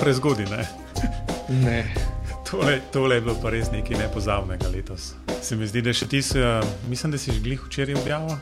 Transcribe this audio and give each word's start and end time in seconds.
prezgodi, 0.00 0.44
ne? 0.50 0.68
ne. 1.48 1.94
Tole, 2.50 2.80
tole 2.92 3.14
je 3.14 3.20
bilo 3.20 3.36
pa 3.42 3.50
res 3.50 3.70
nekaj 3.70 3.98
nepozavnega 3.98 4.68
letos. 4.68 5.12
Se 5.42 5.56
mi 5.56 5.68
zdi, 5.70 5.82
da 5.86 5.92
še 5.94 6.08
ti, 6.10 6.22
si, 6.22 6.40
uh, 6.40 6.64
mislim, 6.90 7.12
da 7.14 7.18
si 7.18 7.32
že 7.32 7.44
glih 7.44 7.62
včeraj 7.66 8.00
objavil. 8.00 8.34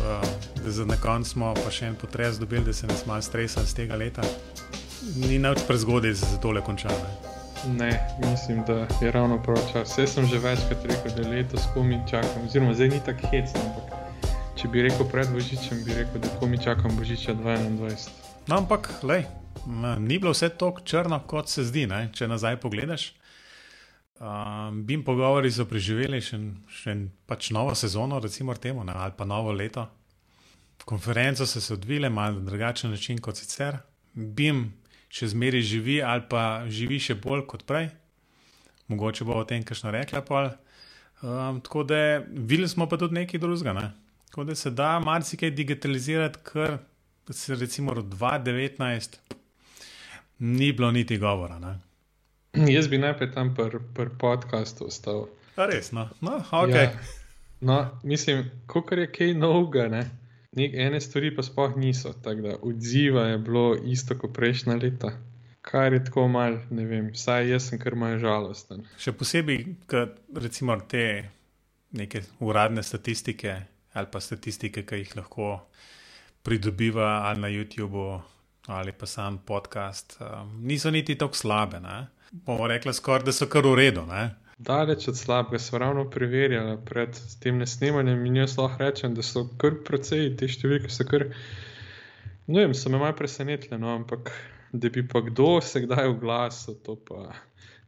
Uh, 0.00 0.24
za 0.64 0.84
na 0.88 0.96
koncu 0.96 1.30
smo 1.30 1.52
pa 1.58 1.70
še 1.70 1.90
en 1.92 1.98
potres 2.00 2.40
dobili, 2.40 2.64
da 2.64 2.72
se 2.72 2.86
nas 2.86 3.04
malo 3.06 3.22
stresa 3.22 3.66
z 3.66 3.76
tega 3.82 3.98
leta. 4.00 4.24
Ni 5.20 5.36
nič 5.38 5.66
prezgodaj, 5.68 6.16
da 6.16 6.32
se 6.32 6.40
tole 6.40 6.64
konča. 6.64 6.88
Ne? 6.88 7.12
Ne, 7.76 7.92
mislim, 8.30 8.64
da 8.66 8.86
je 9.00 9.12
ravno 9.12 9.42
prav 9.42 9.60
čas. 9.72 9.92
Vse 9.92 10.06
sem 10.06 10.26
že 10.26 10.38
večkrat 10.38 10.84
rekel, 10.84 11.12
da 11.16 11.28
letos 11.28 11.68
komi 11.74 12.00
čakam, 12.10 12.48
oziroma 12.48 12.74
zdaj 12.74 12.88
ni 12.88 13.00
tako 13.04 13.28
hecno, 13.32 13.60
ampak 13.60 14.28
če 14.60 14.68
bi 14.72 14.82
rekel 14.88 15.08
pred 15.12 15.28
Božičem, 15.32 15.84
bi 15.84 15.96
rekel, 15.96 16.20
da 16.20 16.32
komi 16.40 16.60
čakam 16.60 16.96
Božiča 16.96 17.34
2021. 17.34 18.08
No, 18.48 18.56
ampak, 18.56 18.90
lej, 19.02 19.24
ni 19.98 20.18
bilo 20.18 20.32
vse 20.32 20.48
tako 20.58 20.80
črno, 20.84 21.20
kot 21.26 21.48
se 21.48 21.64
zdi, 21.64 21.86
ne? 21.86 22.08
če 22.14 22.28
nazaj 22.28 22.60
pogledaš. 22.60 23.12
Um, 24.20 24.84
Bim 24.86 25.02
pogovori 25.04 25.50
so 25.50 25.66
preživeli 25.66 26.20
še, 26.22 26.38
še 26.70 26.94
pač 27.26 27.50
novo 27.54 27.74
sezono, 27.74 28.20
recimo 28.22 28.54
temu, 28.54 28.84
ne? 28.86 28.94
ali 28.94 29.12
pa 29.16 29.26
novo 29.26 29.52
leto. 29.52 29.88
Konference 30.84 31.46
so 31.46 31.60
se 31.60 31.74
odvile 31.74 32.10
na 32.10 32.30
drugačen 32.32 32.90
način 32.90 33.18
kot 33.18 33.40
sicer. 33.40 33.80
Bim 34.14 34.68
še 35.08 35.30
zmeraj 35.32 35.62
živi 35.62 36.00
ali 36.02 36.26
pa 36.30 36.64
živi 36.68 36.98
še 37.00 37.16
bolj 37.18 37.46
kot 37.50 37.64
prej. 37.66 37.88
Mogoče 38.92 39.24
bo 39.24 39.38
o 39.40 39.44
tem 39.48 39.64
kakšno 39.64 39.92
rekla. 39.94 40.22
Um, 41.22 41.60
tako 41.64 41.84
da 41.88 42.20
videli 42.28 42.68
smo 42.68 42.86
pa 42.86 42.98
tudi 43.00 43.16
nekaj 43.16 43.40
drugega. 43.40 43.72
Ne? 43.72 43.92
Tako 44.28 44.44
da 44.44 44.54
se 44.54 44.70
da 44.70 44.98
marsikaj 45.00 45.50
digitalizirati, 45.50 46.42
kar 46.42 46.78
se 47.30 47.54
recimo 47.54 47.92
od 47.92 48.04
2019 48.12 49.18
ni 50.38 50.72
bilo 50.72 50.90
niti 50.90 51.18
govora. 51.18 51.58
Ne? 51.58 51.78
Jaz 52.72 52.88
bi 52.88 52.98
najprej 52.98 53.32
tam 53.34 53.54
pri 53.54 53.80
pr 53.94 54.10
podkastu 54.18 54.86
ostal. 54.86 55.26
A 55.56 55.66
res, 55.66 55.92
no, 55.92 56.08
no 56.20 56.38
ok. 56.50 56.74
Ja. 56.74 56.90
No, 57.60 57.78
mislim, 58.02 58.50
kot 58.66 58.92
je 58.92 59.06
kaj 59.12 59.34
novega, 59.34 59.88
ne. 59.88 60.04
Nek, 60.54 60.74
ene 60.74 61.00
stvari 61.00 61.32
pa 61.34 61.42
sploh 61.42 61.76
niso, 61.76 62.12
tako 62.22 62.40
da 62.40 62.56
odziva 62.62 63.26
je 63.26 63.38
bilo 63.38 63.76
isto 63.84 64.18
kot 64.18 64.34
prejšnja 64.34 64.76
leta. 64.82 65.12
Kar 65.64 65.92
je 65.92 66.02
tako 66.04 66.28
mal, 66.28 66.58
ne 66.70 66.84
vem, 66.86 67.08
vsaj 67.14 67.48
jaz 67.50 67.70
sem 67.70 67.80
kar 67.80 67.96
mal 67.98 68.18
žalosten. 68.20 68.84
Še 69.00 69.14
posebej, 69.16 69.64
ker 69.90 70.12
recimo 70.36 70.76
te 70.90 71.06
neke 71.96 72.22
uradne 72.44 72.82
statistike 72.82 73.54
ali 73.94 74.10
pa 74.10 74.20
statistike, 74.20 74.82
ki 74.82 75.00
jih 75.00 75.16
lahko 75.16 75.48
pridobiva 76.42 77.24
ali 77.30 77.40
na 77.40 77.48
YouTubu 77.48 78.06
ali 78.66 78.92
pa 78.92 79.06
sam 79.06 79.38
podcast, 79.38 80.16
um, 80.20 80.60
niso 80.66 80.90
niti 80.90 81.18
tako 81.18 81.36
slabe. 81.36 81.80
Ne? 81.80 82.06
Bomo 82.30 82.66
rekli 82.66 82.94
skoraj, 82.94 83.24
da 83.24 83.32
so 83.32 83.46
kar 83.46 83.66
v 83.66 83.74
redu. 83.74 84.06
Ne? 84.06 84.30
Daleč 84.58 85.08
od 85.08 85.18
slabega, 85.18 85.58
so 85.58 85.78
ravno 85.78 86.04
preverjali 86.10 86.78
pred 86.86 87.18
tem 87.42 87.58
nesnemanjem 87.58 88.26
in 88.26 88.36
jaz 88.36 88.56
lahko 88.58 88.84
rečem, 88.84 89.14
da 89.14 89.22
so 89.22 89.48
kar 89.58 89.80
precej 89.86 90.30
te 90.38 90.48
številke, 90.48 90.90
so 90.94 91.06
kar, 91.08 91.26
no 92.46 92.60
vem, 92.60 92.74
so 92.74 92.92
me 92.92 93.00
malo 93.02 93.16
presenetile, 93.18 93.78
no, 93.82 93.96
ampak 93.98 94.30
da 94.72 94.90
bi 94.94 95.02
pa 95.08 95.24
kdo 95.26 95.58
se 95.62 95.82
kdaj 95.84 96.12
oglasil, 96.14 96.78
to 96.86 96.96
pa 96.96 97.34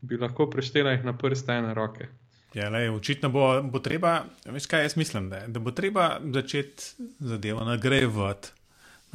bi 0.02 0.18
lahko 0.18 0.50
preštela 0.50 0.96
jih 0.96 1.06
na 1.06 1.14
prste 1.18 1.54
ene 1.54 1.74
roke. 1.74 2.10
Ja, 2.54 2.68
lej, 2.72 2.88
očitno 2.90 3.30
bo, 3.30 3.46
bo 3.62 3.78
treba, 3.84 4.24
veš 4.48 4.66
kaj 4.70 4.86
jaz 4.88 4.98
mislim, 4.98 5.30
da, 5.30 5.44
da 5.46 5.62
bo 5.62 5.74
treba 5.76 6.16
začeti 6.34 7.08
zadevo 7.20 7.64
nagrajevati. 7.68 8.55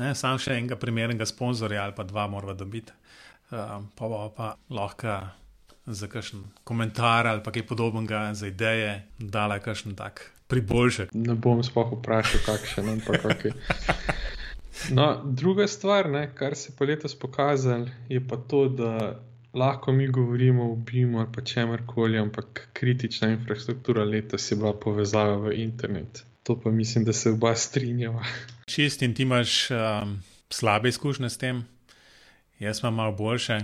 Ne, 0.01 0.16
sam 0.17 0.39
še 0.41 0.56
enega 0.57 0.79
primernega 0.81 1.28
sponzorja 1.29 1.84
ali 1.85 1.94
pa 1.94 2.03
dva 2.07 2.25
moramo 2.31 2.56
dobiti, 2.57 2.94
um, 3.53 3.85
pa 3.95 4.09
bo 4.09 4.23
pa 4.34 4.56
lahko 4.73 5.19
za 5.85 6.07
kakšen 6.09 6.44
komentar 6.63 7.28
ali 7.29 7.44
kaj 7.45 7.67
podobnega, 7.69 8.31
za 8.34 8.50
ideje, 8.50 9.01
dala 9.19 9.59
kakšen 9.62 9.95
tak 10.00 10.23
priboljšek. 10.51 11.13
Ne 11.13 11.35
bom 11.35 11.62
sploh 11.63 11.94
vprašal, 12.00 12.41
kakšen, 12.45 12.89
ampak 12.97 13.28
ok. 13.29 13.45
No, 14.97 15.22
druga 15.23 15.67
stvar, 15.67 16.09
ne, 16.09 16.23
kar 16.35 16.56
se 16.57 16.73
pa 16.78 16.88
letos 16.89 17.13
pokazalo, 17.16 17.91
je 18.09 18.22
pa 18.28 18.39
to, 18.50 18.66
da 18.68 19.19
lahko 19.53 19.91
mi 19.94 20.07
govorimo 20.07 20.72
o 20.72 20.75
BIM-u 20.75 21.19
ali 21.19 21.29
pa 21.35 21.41
čemkoli, 21.41 22.18
ampak 22.18 22.69
kritična 22.73 23.29
infrastruktura 23.35 24.03
letos 24.03 24.51
je 24.51 24.57
bila 24.57 24.73
povezava 24.73 25.38
v 25.38 25.53
internet. 25.62 26.23
To 26.44 26.57
pa 26.59 26.72
mislim, 26.72 27.06
da 27.06 27.13
se 27.13 27.29
oba 27.29 27.56
strinjava. 27.56 28.25
Čist 28.71 29.01
in 29.01 29.13
ti 29.13 29.23
imaš 29.23 29.71
um, 29.71 30.21
slabe 30.49 30.89
izkušnje 30.89 31.29
s 31.29 31.37
tem, 31.37 31.65
jaz 32.59 32.79
imam 32.79 32.95
malo 32.95 33.11
boljše. 33.11 33.59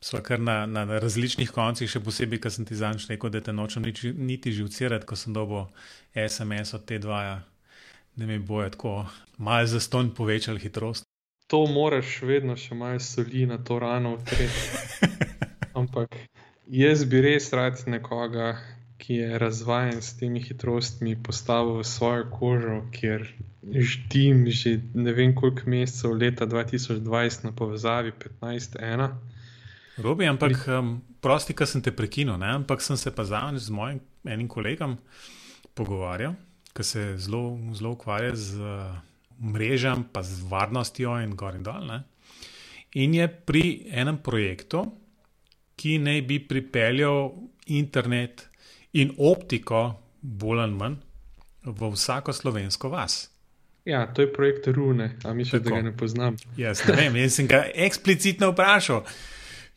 Sva 0.00 0.22
kar 0.22 0.40
na, 0.40 0.66
na 0.66 0.84
različnih 0.98 1.50
koncih, 1.52 1.90
še 1.90 2.00
posebej, 2.00 2.40
ker 2.42 2.50
sem 2.50 2.64
ti 2.66 2.74
zanj 2.74 3.04
rekel, 3.10 3.30
da 3.30 3.42
te 3.44 3.52
nočem 3.52 3.84
niti, 3.84 4.10
niti 4.16 4.54
živcirati, 4.56 5.06
ko 5.06 5.16
sem 5.16 5.36
dobil 5.36 5.68
SMS 6.16 6.74
od 6.74 6.86
te 6.88 6.98
dvaja, 6.98 7.42
da 8.16 8.26
mi 8.26 8.38
bojo 8.38 8.70
tako 8.72 8.94
malo 9.36 9.66
za 9.66 9.80
ston 9.80 10.10
povečali 10.16 10.64
hitrost. 10.64 11.04
To 11.52 11.66
moraš 11.68 12.22
vedno 12.24 12.56
še 12.56 12.74
malo 12.74 12.98
soli 13.04 13.44
na 13.46 13.60
to 13.60 13.78
rano 13.78 14.16
odpreti. 14.16 14.64
Ampak 15.78 16.16
jaz 16.66 17.04
bi 17.04 17.20
res 17.20 17.52
rad 17.52 17.84
nekoga, 17.86 18.56
ki 19.02 19.14
je 19.18 19.38
razvajen 19.38 20.02
s 20.02 20.14
temi 20.18 20.40
hitrostmi, 20.40 21.16
postavil 21.22 21.80
v 21.80 21.86
svojo 21.86 22.28
kožo, 22.30 22.76
kjer 22.94 23.26
ždim 23.62 24.46
že 24.50 24.78
ne 24.94 25.12
vem 25.12 25.34
koliko 25.34 25.66
mesecev 25.70 26.14
leta 26.14 26.46
2020 26.46 27.44
na 27.44 27.52
povezavi 27.52 28.12
15.1. 28.40 29.10
Robi, 29.98 30.26
ampak 30.26 30.68
um, 30.68 31.00
prosti, 31.20 31.54
ker 31.54 31.66
sem 31.66 31.82
te 31.82 31.90
prekinil, 31.90 32.38
ne? 32.38 32.54
ampak 32.62 32.82
sem 32.82 32.96
se 32.96 33.10
pa 33.10 33.26
zadnjič 33.26 33.66
z 33.66 33.74
mojim 33.74 33.98
enim 34.24 34.48
kolegom 34.48 34.96
pogovarjal, 35.74 36.36
ki 36.72 36.86
se 36.86 37.02
zelo, 37.18 37.58
zelo 37.74 37.96
ukvarja 37.98 38.36
z 38.38 38.62
uh, 38.62 38.94
mrežam, 39.42 40.06
pa 40.12 40.22
z 40.22 40.46
varnostjo 40.46 41.18
in 41.26 41.34
gor 41.36 41.58
in 41.58 41.66
dol. 41.66 41.82
Ne? 41.90 42.02
In 43.02 43.18
je 43.18 43.26
pri 43.28 43.90
enem 43.90 44.22
projektu, 44.22 44.86
ki 45.76 45.98
naj 45.98 46.22
bi 46.28 46.38
pripeljal 46.46 47.32
internet 47.66 48.51
in 48.92 49.14
optiko, 49.18 49.84
bolj 50.20 50.62
ali 50.62 50.76
manj, 50.76 50.96
v 51.64 51.92
vsako 51.94 52.32
slovensko 52.32 52.88
vas. 52.88 53.28
Ja, 53.84 54.06
to 54.06 54.22
je 54.22 54.32
projekt 54.32 54.66
Rune, 54.66 55.16
a 55.24 55.34
mi 55.34 55.44
še 55.44 55.58
Tako. 55.58 55.64
tega 55.68 55.82
ne 55.82 55.92
poznam. 55.96 56.36
Jaz 56.56 56.84
ne 56.86 56.94
vem, 56.94 57.16
jaz 57.18 57.38
sem 57.38 57.48
ga 57.50 57.64
eksplicitno 57.74 58.52
vprašal. 58.52 59.02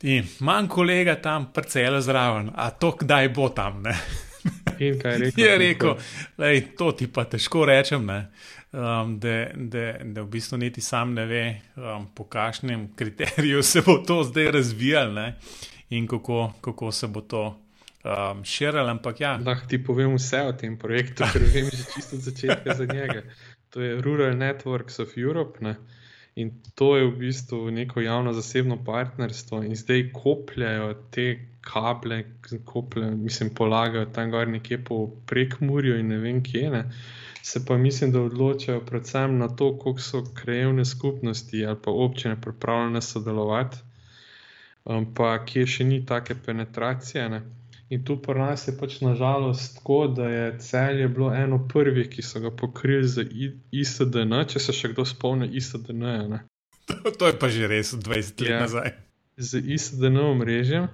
In 0.06 0.28
manj 0.46 0.70
kolega 0.70 1.16
tam, 1.22 1.50
parcela 1.54 2.02
zraven, 2.06 2.52
a 2.54 2.70
to 2.70 2.92
kdaj 3.00 3.32
bo 3.34 3.50
tam? 3.50 3.82
Ne? 3.86 3.96
In 4.78 5.00
kaj 5.02 5.16
je 5.16 5.20
rekel? 5.24 5.42
Je 5.46 5.58
rekel, 5.58 5.96
lej, 6.38 6.62
to 6.78 6.92
ti 6.92 7.08
pa 7.10 7.26
težko 7.26 7.66
rečem, 7.66 8.06
ne, 8.06 8.20
um, 8.76 9.16
da, 9.20 9.48
da, 9.56 9.86
da 10.04 10.22
v 10.22 10.30
bistvu 10.36 10.60
niti 10.62 10.84
sam 10.86 11.16
ne 11.18 11.26
ve, 11.26 11.44
um, 11.80 12.06
po 12.14 12.28
kakšnem 12.30 12.92
kriteriju 12.96 13.64
se 13.72 13.82
bo 13.82 13.98
to 14.06 14.22
zdaj 14.24 14.52
razvijalo 14.60 15.32
in 15.90 16.08
kako, 16.08 16.52
kako 16.62 16.92
se 16.92 17.08
bo 17.08 17.22
to 17.22 17.46
um, 18.06 18.44
širilo. 18.44 18.88
Ampak 18.90 19.20
ja, 19.20 19.36
Lahko 19.46 19.68
ti 19.68 19.82
povem 19.84 20.16
vse 20.16 20.46
o 20.46 20.54
tem 20.54 20.78
projektu, 20.78 21.26
ker 21.34 21.42
vem 21.54 21.70
že 21.74 21.84
čisto 21.96 22.16
od 22.16 22.22
začetka 22.22 22.78
za 22.78 22.86
njega. 22.86 23.26
To 23.74 23.82
je 23.82 24.02
Rural 24.02 24.38
Networks 24.38 25.00
of 25.00 25.18
Europe 25.18 25.60
ne? 25.62 25.76
in 26.36 26.52
to 26.76 26.98
je 26.98 27.08
v 27.08 27.16
bistvu 27.18 27.72
neko 27.72 28.02
javno-zasebno 28.04 28.84
partnerstvo 28.84 29.64
in 29.64 29.76
zdaj 29.76 30.10
kopljajo 30.12 30.94
te 31.12 31.48
kable, 31.62 32.24
kopljajo, 32.66 33.16
mislim, 33.16 33.54
polagajo 33.56 34.06
tam 34.06 34.32
gor 34.32 34.48
nekje 34.48 34.84
po 34.84 35.08
prekmurju 35.26 36.00
in 36.00 36.08
ne 36.08 36.18
vem 36.18 36.44
kje. 36.44 36.70
Ne? 36.70 36.84
Se 37.42 37.66
pa 37.66 37.78
mislim, 37.78 38.12
da 38.12 38.22
odločajo 38.22 38.84
predvsem 38.86 39.38
na 39.38 39.48
to, 39.48 39.78
koliko 39.80 40.02
so 40.02 40.24
krajevne 40.34 40.86
skupnosti 40.86 41.66
ali 41.66 41.78
pa 41.84 41.92
občine 41.92 42.42
pripravljene 42.42 43.02
sodelovati, 43.02 43.78
um, 44.86 45.14
pa 45.14 45.38
kje 45.46 45.68
še 45.68 45.84
ni 45.84 46.06
take 46.06 46.36
penetracije. 46.46 47.30
Ne? 47.30 47.42
In 47.90 48.02
tu 48.06 48.18
pri 48.18 48.40
nas 48.40 48.68
je 48.68 48.74
pač 48.78 48.98
nažalost 49.02 49.76
tako, 49.78 50.08
da 50.08 50.30
je 50.30 50.60
celje 50.60 51.08
bilo 51.08 51.30
eno 51.36 51.68
prvih, 51.68 52.10
ki 52.10 52.22
so 52.26 52.40
ga 52.42 52.50
pokrili 52.52 53.08
z 53.08 53.28
ISDN, 53.72 54.34
če 54.50 54.60
se 54.60 54.74
še 54.74 54.90
kdo 54.94 55.06
spomni 55.06 55.48
ISDN. 55.54 56.02
-ja, 56.02 56.40
to, 56.86 57.12
to 57.12 57.28
je 57.28 57.40
pa 57.40 57.50
že 57.50 57.68
res 57.68 57.94
20 57.94 58.42
let 58.42 58.50
Ja. 58.50 58.60
nazaj. 58.60 58.92
z 59.38 59.60
ISDN 59.60 60.18
omrežjem, 60.18 60.88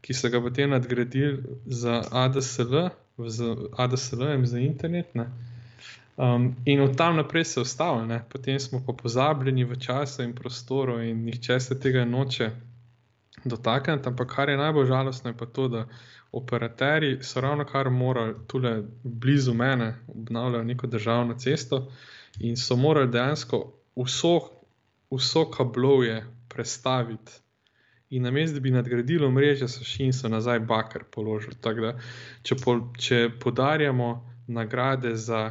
ki 0.00 0.14
so 0.14 0.28
ga 0.30 0.40
potem 0.40 0.70
nadgradili 0.70 1.42
za 1.66 2.04
ADSL, 2.12 2.90
z 3.18 3.56
ADSL-jem 3.76 4.46
za 4.46 4.58
internet. 4.58 5.14
Ne. 5.14 5.26
Um, 6.18 6.56
in 6.66 6.80
od 6.80 6.96
tam 6.96 7.16
naprej 7.16 7.44
se 7.44 7.60
je 7.60 8.06
ne. 8.06 8.22
potem 8.28 8.60
smo 8.60 8.82
pa 8.86 8.92
pozabljeni 8.92 9.64
v 9.64 9.78
času 9.78 10.22
in 10.22 10.34
prostoru, 10.34 11.02
in 11.02 11.24
nihče 11.24 11.60
se 11.60 11.80
tega 11.80 12.04
noče 12.04 12.50
dotakniti. 13.44 14.08
Ampak 14.08 14.34
kar 14.34 14.48
je 14.48 14.56
najbolj 14.56 14.86
žalostno, 14.86 15.30
je 15.30 15.36
pa 15.36 15.46
to, 15.46 15.68
da 15.68 15.86
operaterji 16.32 17.18
so 17.22 17.40
ravno 17.40 17.64
kar 17.64 17.90
morali 17.90 18.34
tukaj 18.46 18.82
blizu 19.02 19.54
mene 19.54 19.94
obnavljati 20.08 20.66
neko 20.66 20.86
državno 20.86 21.34
cesto 21.38 21.88
in 22.40 22.56
so 22.56 22.76
morali 22.76 23.10
dejansko 23.10 23.72
vso, 23.96 24.40
vso 25.10 25.50
kablovje 25.50 26.26
prestaviti. 26.48 27.32
In 28.10 28.22
na 28.22 28.30
mestu, 28.30 28.54
da 28.54 28.60
bi 28.60 28.70
nadgradili 28.70 29.30
mreže, 29.30 29.68
so 29.68 29.84
šli 29.84 30.06
in 30.06 30.12
so 30.12 30.28
nazaj 30.28 30.58
bakar 30.58 31.04
položili. 31.10 31.56
Da, 31.62 31.92
če, 32.42 32.56
po, 32.64 32.78
če 32.98 33.30
podarjamo 33.40 34.36
nagrade 34.46 35.14
za, 35.16 35.50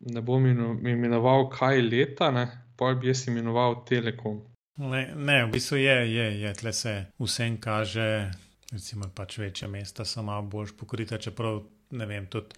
ne 0.00 0.20
bom 0.20 0.46
imenoval 0.46 1.48
kaj 1.50 1.82
leta, 1.82 2.30
ne, 2.30 2.48
pa 2.76 2.94
bi 2.94 3.12
jaz 3.12 3.28
imenoval 3.28 3.84
Telekom. 3.86 4.40
Ne, 4.76 5.14
ne, 5.16 5.44
v 5.44 5.50
bistvu 5.52 5.76
je, 5.76 6.14
je, 6.14 6.40
je 6.40 6.52
tle 6.54 6.72
se 6.72 6.94
vsem 7.18 7.58
kaže, 7.60 8.30
recimo 8.72 9.08
pač 9.14 9.36
večja 9.38 9.68
mesta 9.68 10.04
so 10.04 10.22
malo 10.22 10.42
bolj 10.42 10.72
pokrita, 10.78 11.18
čeprav 11.18 11.60
ne 11.90 12.06
vem 12.06 12.26
tudi, 12.26 12.56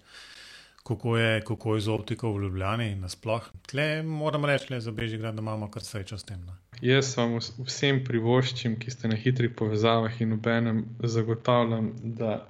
kako 0.87 1.17
je, 1.17 1.41
kako 1.41 1.75
je 1.75 1.81
z 1.81 1.91
optiko 1.91 2.31
v 2.31 2.45
Ljubljani 2.45 2.95
nasploh. 2.95 3.49
Tle 3.67 4.03
moram 4.03 4.45
reči, 4.45 4.71
le 4.73 4.79
za 4.79 4.91
Bežigrad, 4.91 5.35
da 5.35 5.41
imamo 5.41 5.67
kar 5.71 5.83
srečo 5.83 6.17
s 6.17 6.23
tem. 6.23 6.39
Ne. 6.45 6.55
Jaz 6.81 7.17
vam 7.17 7.35
vsem 7.39 8.03
privoščim, 8.07 8.79
ki 8.79 8.91
ste 8.91 9.11
na 9.11 9.19
hitrih 9.19 9.51
povezavah 9.57 10.21
in 10.21 10.37
obenem 10.37 10.85
zagotavljam, 11.03 11.91
da 12.19 12.45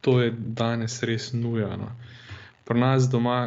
to 0.00 0.20
je 0.20 0.30
danes 0.36 1.00
res 1.02 1.32
nujno. 1.32 1.88
Pri 2.68 2.80
nas 2.80 3.08
doma 3.08 3.40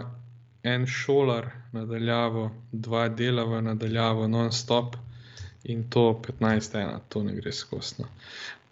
en 0.63 0.85
šolar 0.87 1.51
nadaljavo, 1.73 2.49
dva 2.71 3.07
dela 3.09 3.45
v 3.45 3.61
nadaljavo, 3.69 4.27
non-stop 4.27 4.95
in 5.63 5.85
to 5.89 6.21
15-1, 6.27 6.99
to 7.09 7.23
ne 7.23 7.35
gre 7.35 7.51
skosno. 7.51 8.07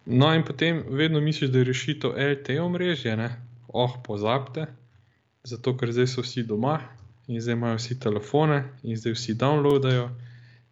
No, 0.06 0.34
in 0.34 0.44
potem 0.44 0.84
vedno 0.90 1.22
misliš, 1.22 1.52
da 1.52 1.62
je 1.62 1.70
rešitev 1.70 2.18
LTE 2.18 2.62
omrežje, 2.62 3.16
ne? 3.18 3.30
oh, 3.74 3.94
pozabite, 4.04 4.66
zato 5.44 5.78
ker 5.78 5.92
zdaj 5.92 6.08
so 6.08 6.22
vsi 6.26 6.44
doma 6.44 6.80
in 7.28 7.42
zdaj 7.42 7.56
imajo 7.56 7.78
vsi 7.78 8.00
telefone 8.00 8.64
in 8.84 8.98
zdaj 8.98 9.14
vsi 9.14 9.36
downloadajo 9.40 10.10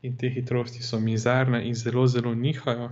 in 0.02 0.18
te 0.18 0.30
hitrosti 0.30 0.84
so 0.84 1.00
mizerne 1.00 1.64
in 1.68 1.76
zelo, 1.76 2.08
zelo 2.08 2.36
nihajo, 2.36 2.90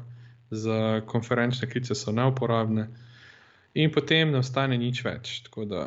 za 0.50 1.02
konferenčne 1.08 1.70
klice 1.70 1.96
so 1.96 2.12
neuporabne, 2.12 2.88
in 3.74 3.92
potem 3.92 4.32
ne 4.32 4.40
ostane 4.40 4.78
nič 4.78 5.04
več. 5.04 5.42
Tako 5.44 5.66
da, 5.66 5.84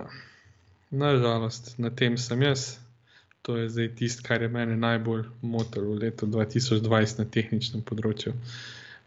nažalost, 0.91 1.79
na 1.79 1.91
tem 1.91 2.17
sem 2.17 2.43
jaz, 2.43 2.79
To 3.43 3.57
je 3.57 3.69
zdaj 3.73 3.95
tisto, 3.97 4.23
kar 4.27 4.43
je 4.43 4.49
mene 4.53 4.77
najbolj 4.77 5.25
motilo 5.43 5.95
v 5.95 6.05
letu 6.05 6.27
2020 6.27 7.23
na 7.23 7.25
tehničnem 7.25 7.83
področju, 7.83 8.35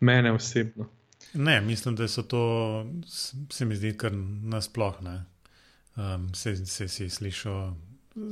mene 0.02 0.34
osebno. 0.34 0.90
Ne, 1.34 1.62
mislim, 1.62 1.96
da 1.96 2.08
so 2.08 2.24
to, 2.24 2.42
se 3.50 3.66
mi 3.66 3.76
zdi, 3.76 3.94
kar 3.98 4.14
nasplošno. 4.14 5.20
Um, 5.96 6.34
se, 6.34 6.56
se 6.66 6.88
si 6.90 7.10
slišal, 7.10 7.76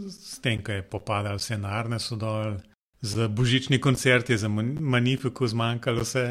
s 0.10 0.40
tem, 0.42 0.64
kaj 0.66 0.82
je 0.82 0.88
popadal, 0.90 1.38
vse 1.38 1.58
narne 1.62 2.00
so 2.02 2.18
dol, 2.18 2.58
za 3.02 3.28
božični 3.28 3.78
koncert 3.82 4.30
je 4.30 4.38
za 4.38 4.50
Magnifico 4.50 5.48
zmanjkalo 5.48 6.02
vse. 6.02 6.26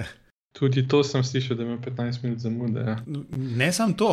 Tudi 0.53 0.89
to 0.89 1.03
sem 1.07 1.25
slišal, 1.25 1.57
da 1.57 1.63
ima 1.63 1.79
15 1.79 2.23
minut 2.23 2.39
zamude. 2.39 2.81
Ja. 2.81 2.99
Ne 3.37 3.73
samo 3.73 3.95
to. 3.95 4.13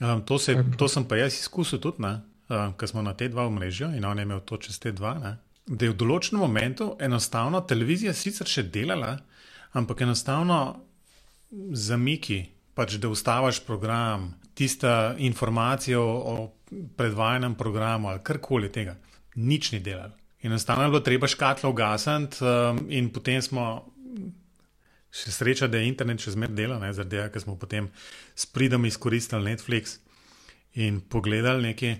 Um, 0.00 0.22
to, 0.24 0.38
se, 0.38 0.56
to 0.76 0.88
sem 0.88 1.04
pa 1.04 1.16
jaz 1.16 1.34
izkusil 1.40 1.80
tudi. 1.80 2.02
Ne? 2.02 2.20
Uh, 2.50 2.72
ki 2.76 2.90
smo 2.90 3.02
na 3.06 3.14
te 3.14 3.30
dva 3.32 3.46
omrežja 3.48 3.92
in 3.96 4.04
on 4.04 4.18
je 4.18 4.26
imel 4.28 4.42
to 4.46 4.58
čez 4.60 4.78
te 4.82 4.92
dva, 4.92 5.14
ne, 5.22 5.36
da 5.66 5.86
je 5.86 5.92
v 5.92 5.98
določenem 6.02 6.42
momentu 6.42 6.92
enostavno 7.00 7.62
televizija 7.62 8.14
sicer 8.16 8.48
še 8.50 8.66
delala, 8.74 9.14
ampak 9.78 10.02
enostavno 10.06 10.60
zamiki, 11.72 12.42
pač 12.74 12.96
da 13.02 13.10
ustaviš 13.10 13.62
program, 13.66 14.32
tista 14.54 15.14
informacija 15.18 16.00
o 16.00 16.50
predvajanem 16.96 17.54
programu 17.58 18.10
ali 18.10 18.22
karkoli 18.22 18.70
tega, 18.72 18.96
nič 19.36 19.72
ni 19.72 19.80
delal. 19.80 20.12
Enostavno 20.42 20.84
je 20.84 20.90
bilo 20.90 21.00
treba 21.00 21.28
škatlo 21.28 21.70
ugasniti, 21.70 22.44
um, 22.44 22.84
in 22.88 23.10
potem 23.12 23.42
smo. 23.42 23.86
Še 25.10 25.32
sreča, 25.34 25.66
da 25.66 25.80
je 25.80 25.88
internet 25.90 26.22
še 26.22 26.36
zmeraj 26.36 26.54
delal, 26.54 26.82
zaradi 26.94 27.16
tega, 27.16 27.30
ker 27.34 27.42
smo 27.42 27.56
potem 27.58 27.88
s 28.38 28.46
pridom 28.46 28.84
izkoristili 28.86 29.42
Netflix 29.42 29.96
in 30.78 31.00
pogledali 31.02 31.72
nekaj 31.72 31.96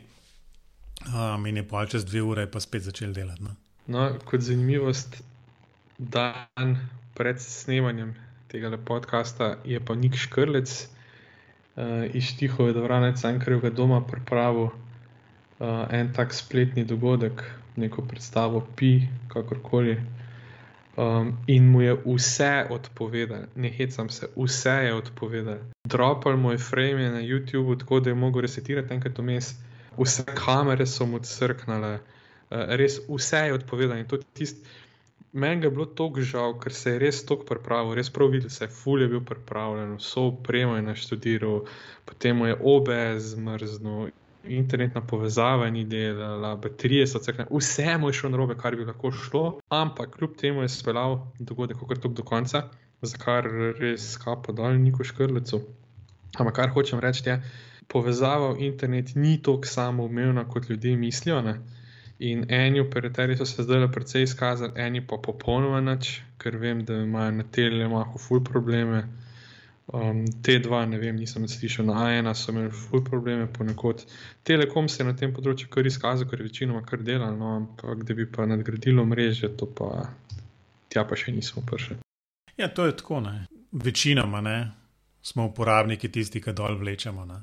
Um, 1.09 1.47
in 1.47 1.57
je 1.57 1.69
pa 1.69 1.87
čez 1.87 2.05
dve 2.05 2.23
ure 2.23 2.47
pa 2.47 2.61
spet 2.61 2.83
začel 2.83 3.13
delati. 3.13 3.43
No? 3.43 3.57
No, 3.87 4.19
kot 4.25 4.45
zanimivost, 4.45 5.23
dan 5.99 6.77
pred 7.17 7.41
snemanjem 7.41 8.15
tega 8.53 8.71
podcasta 8.77 9.57
je 9.65 9.81
pa 9.81 9.95
nek 9.95 10.17
škrlec 10.17 10.69
uh, 11.77 12.05
iz 12.15 12.37
Tihove 12.37 12.73
dvorane 12.77 13.15
Cankarjevega 13.17 13.71
doma 13.71 14.01
pripravil 14.05 14.69
uh, 14.69 15.87
en 15.91 16.13
tak 16.13 16.35
spletni 16.35 16.85
dogodek, 16.85 17.43
neko 17.77 18.05
predstavo 18.05 18.61
Pi, 18.77 19.09
kakorkoli. 19.29 19.97
Um, 21.01 21.39
in 21.47 21.71
mu 21.71 21.81
je 21.81 21.95
vse 22.05 22.67
odpovedal, 22.71 23.47
ne 23.57 23.71
hecam 23.73 24.11
se, 24.11 24.29
vse 24.37 24.77
je 24.85 24.95
odpovedal. 24.95 25.59
Dropal 25.89 26.37
moj 26.37 26.59
frame 26.59 27.09
na 27.11 27.23
YouTube, 27.23 27.79
tako 27.79 28.01
da 28.01 28.11
je 28.11 28.15
mogel 28.15 28.43
resetirati 28.43 28.95
enkrat 28.95 29.19
vmes 29.19 29.55
vse 30.01 30.25
kamere 30.35 30.87
so 30.87 31.07
mu 31.07 31.21
crknile, 31.23 31.99
uh, 32.01 32.75
res 32.81 33.01
vse 33.09 33.47
je 33.47 33.55
odpovedano. 33.55 34.21
Meni 35.33 35.67
je 35.67 35.71
bilo 35.71 35.87
tako 35.87 36.25
žal, 36.27 36.57
ker 36.59 36.75
se 36.75 36.97
je 36.97 36.99
res 36.99 37.21
tako 37.27 37.45
pripravil, 37.47 37.95
res 37.95 38.11
prav 38.11 38.33
videl, 38.33 38.51
se 38.51 38.65
je 38.65 38.73
fulje 38.75 39.07
bil 39.09 39.21
pripravljen, 39.23 39.93
vso 40.01 40.25
opremo 40.33 40.75
je 40.77 40.83
naštudiral, 40.83 41.61
potem 42.05 42.41
je 42.49 42.57
OBS 42.59 43.29
zmrznil, 43.37 44.11
internetna 44.45 45.05
povezava 45.07 45.71
ni 45.71 45.85
delala, 45.85 46.57
baterije 46.57 47.07
so 47.07 47.23
crknile, 47.23 47.47
vse 47.53 47.97
mu 47.99 48.11
je 48.11 48.19
šlo 48.19 48.33
na 48.35 48.43
robe, 48.43 48.59
kar 48.59 48.77
bi 48.77 48.89
lahko 48.89 49.13
šlo, 49.15 49.45
ampak 49.69 50.17
kljub 50.17 50.35
temu 50.37 50.63
je 50.63 50.69
speljal 50.69 51.21
dogodek 51.39 51.79
tok 52.03 52.13
do 52.13 52.27
konca, 52.27 52.67
za 53.03 53.19
kar 53.19 53.47
res 53.79 54.17
kapo 54.19 54.53
dal 54.53 54.75
neko 54.79 55.05
škrlico. 55.05 55.63
Ampak 56.39 56.55
kar 56.57 56.75
hočem 56.75 57.01
reči 57.01 57.29
je, 57.29 57.41
povezava 57.91 58.53
v 58.53 58.71
internet 58.71 59.15
ni 59.15 59.43
tako 59.43 59.67
samoumevna, 59.67 60.45
kot 60.49 60.69
ljudje 60.71 60.97
mislijo. 60.97 61.43
Ne? 61.43 61.59
In 62.19 62.45
eni 62.53 62.81
operaterji 62.81 63.37
so 63.37 63.47
se 63.47 63.63
zdaj 63.63 63.89
precej 63.93 64.23
izkazali, 64.23 64.73
eni 64.77 65.01
pa 65.07 65.17
popolnoma 65.23 65.81
nič, 65.81 66.21
ker 66.39 66.57
vem, 66.57 66.85
da 66.85 67.01
imajo 67.03 67.33
na 67.41 67.45
telemahu 67.53 68.19
ful 68.19 68.45
probleme. 68.45 69.09
Um, 69.91 70.23
te 70.43 70.59
dva, 70.63 70.85
ne 70.87 71.01
vem, 71.03 71.17
nisem 71.19 71.49
slišal, 71.49 71.89
na 71.89 72.05
A1 72.07 72.35
so 72.39 72.53
imeli 72.53 72.71
ful 72.71 73.03
probleme, 73.05 73.49
ponekod. 73.53 74.05
Telekom 74.47 74.89
se 74.89 75.03
je 75.03 75.07
na 75.09 75.17
tem 75.19 75.33
področju 75.35 75.67
kar 75.73 75.89
izkazal, 75.89 76.29
ker 76.31 76.39
je 76.39 76.47
večinoma 76.47 76.85
kar 76.87 77.03
delal, 77.03 77.35
no, 77.41 77.57
ampak 77.57 78.05
da 78.07 78.15
bi 78.15 78.29
pa 78.31 78.47
nadgradilo 78.47 79.03
mreže, 79.05 79.51
to 79.59 79.67
pa 79.67 80.05
tja 80.93 81.03
pa 81.03 81.19
še 81.19 81.35
nismo 81.35 81.65
prišli. 81.67 81.99
Ja, 82.61 82.69
to 82.69 82.87
je 82.87 82.95
tako, 83.03 83.19
ne. 83.25 83.49
Večinoma 83.73 84.45
ne, 84.47 84.59
smo 85.27 85.49
uporabniki 85.51 86.13
tisti, 86.13 86.45
ki 86.45 86.55
dol 86.55 86.79
vlečemo. 86.79 87.27
Ne 87.27 87.41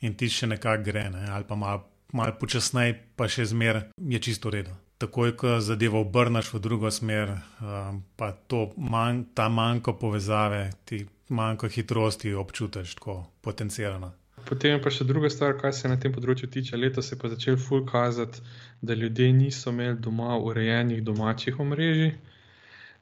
in 0.00 0.14
ti 0.14 0.28
še 0.28 0.46
nekako 0.46 0.84
gre, 0.84 1.08
ne? 1.10 1.26
ali 1.30 1.44
pa 1.48 1.56
malo 1.56 1.86
mal 2.12 2.32
počasneje, 2.38 2.96
pa 3.16 3.28
še 3.30 3.46
zmeraj 3.52 3.90
je 3.96 4.18
čisto 4.18 4.50
redo. 4.50 4.74
Takoj, 5.00 5.32
ko 5.38 5.56
zadevo 5.64 6.02
obrneš 6.04 6.50
v 6.52 6.60
drugo 6.60 6.90
smer, 6.92 7.32
um, 7.62 8.02
pa 8.20 8.34
man, 8.76 9.24
ta 9.34 9.48
manjko 9.48 9.94
povezave, 9.96 10.70
ti 10.84 11.06
manjko 11.30 11.70
hitrosti 11.72 12.34
občutiš 12.34 12.94
tako 12.98 13.22
potencijano. 13.40 14.12
Potem 14.48 14.74
je 14.74 14.82
pa 14.82 14.90
še 14.92 15.04
druga 15.04 15.30
stvar, 15.30 15.56
kar 15.60 15.72
se 15.76 15.88
na 15.88 15.96
tem 16.00 16.12
področju 16.12 16.48
tiče. 16.52 16.76
Letos 16.76 17.12
je 17.12 17.18
pa 17.20 17.28
začel 17.32 17.56
ful 17.60 17.84
kazati, 17.88 18.40
da 18.80 18.96
ljudje 18.96 19.32
niso 19.36 19.72
imeli 19.72 19.98
doma 20.00 20.36
urejenih 20.36 21.02
domačih 21.04 21.60
omrežij. 21.60 22.14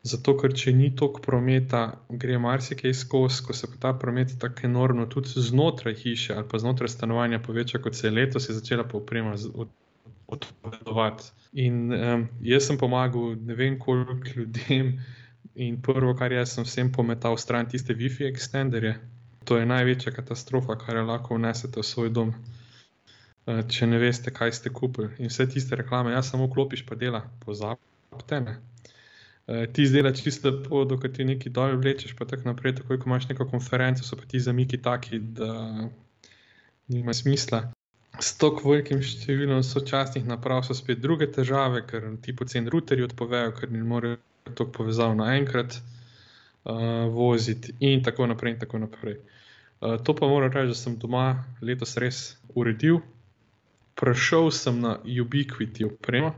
Zato, 0.06 0.36
ker 0.38 0.52
če 0.54 0.72
ni 0.72 0.92
toliko 0.96 1.20
prometa, 1.24 1.80
gre 2.08 2.38
marsikaj 2.38 2.94
skozi, 2.94 3.42
ko 3.44 3.56
se 3.56 3.66
pa 3.66 3.80
ta 3.82 3.92
promet 3.98 4.36
tako 4.40 4.68
enormno 4.68 5.08
tudi 5.10 5.42
znotraj 5.42 5.96
hiše 5.98 6.36
ali 6.36 6.46
pa 6.48 6.60
znotraj 6.62 6.92
stanovanja 6.92 7.40
poveča, 7.42 7.80
kot 7.82 7.98
se 7.98 8.06
je 8.06 8.14
letos, 8.14 8.48
je 8.48 8.54
začela 8.54 8.86
pa 8.86 8.96
uprema 8.98 9.34
odpovedovati. 10.28 11.32
In 11.52 11.92
um, 11.92 12.28
jaz 12.44 12.68
sem 12.68 12.78
pomagal 12.78 13.34
ne 13.42 13.56
vem 13.58 13.78
koliko 13.78 14.36
ljudem, 14.36 14.94
in 15.58 15.80
prvo, 15.82 16.14
kar 16.14 16.32
jaz 16.32 16.54
sem 16.54 16.64
vsem 16.64 16.92
pometal 16.92 17.36
stran 17.36 17.66
tiste 17.66 17.94
WiFi 17.94 18.28
extenderje. 18.30 18.94
To 19.44 19.58
je 19.58 19.66
največja 19.66 20.12
katastrofa, 20.12 20.76
kar 20.78 20.96
je 20.96 21.02
lahko 21.08 21.34
vnesete 21.34 21.80
v 21.80 21.86
svoj 21.86 22.10
dom. 22.14 22.34
Če 23.48 23.86
ne 23.88 23.98
veste, 23.98 24.30
kaj 24.30 24.52
ste 24.52 24.70
kupili, 24.70 25.08
in 25.18 25.32
vse 25.32 25.46
tiste 25.48 25.76
reklame, 25.76 26.12
jaz 26.12 26.28
samo 26.30 26.50
klopiš, 26.52 26.84
pa 26.86 26.98
dela, 27.00 27.22
pozabite. 27.46 28.36
Eh, 28.36 28.58
ti 29.72 29.86
zdela 29.88 30.12
čisto 30.12 30.50
lepo, 30.50 30.84
dokaj 30.84 31.12
ti 31.16 31.24
nekaj 31.24 31.52
dol 31.52 31.76
vlečeš, 31.80 32.12
pa 32.18 32.28
tako 32.28 32.50
naprej. 32.50 32.76
Takoj, 32.82 33.00
ko 33.00 33.08
imaš 33.08 33.28
neko 33.30 33.48
konferenco, 33.48 34.04
so 34.04 34.16
pa 34.16 34.28
ti 34.28 34.40
zamiki 34.40 34.80
taki, 34.82 35.18
da 35.18 35.88
nima 36.88 37.14
smisla. 37.16 37.62
S 38.18 38.34
tako 38.40 38.72
velikim 38.72 39.00
številom 39.04 39.62
sočasnih 39.64 40.26
naprav 40.26 40.64
so 40.66 40.74
spet 40.76 41.00
druge 41.00 41.30
težave, 41.32 41.84
ker 41.86 42.10
ti 42.24 42.34
pocen 42.36 42.68
routerji 42.68 43.06
odpovejo, 43.06 43.54
ker 43.56 43.72
ne 43.72 43.84
morejo 43.86 44.18
tako 44.48 44.72
povezati 44.80 45.20
naenkrat. 45.22 45.80
uh, 46.68 47.08
voziti, 47.14 47.74
in 47.80 48.02
tako 48.02 48.26
naprej. 48.26 48.52
In 48.52 48.58
tako 48.58 48.78
naprej. 48.78 49.16
Uh, 49.80 49.96
to 50.02 50.14
pa 50.14 50.26
moram 50.26 50.52
reči, 50.52 50.68
da 50.68 50.74
sem 50.74 50.98
doma 50.98 51.44
letos 51.62 51.96
res 51.96 52.36
uredil. 52.54 53.00
Prešel 53.98 54.50
sem 54.50 54.80
na 54.80 54.98
Ubiquiti 55.02 55.84
opremo, 55.84 56.34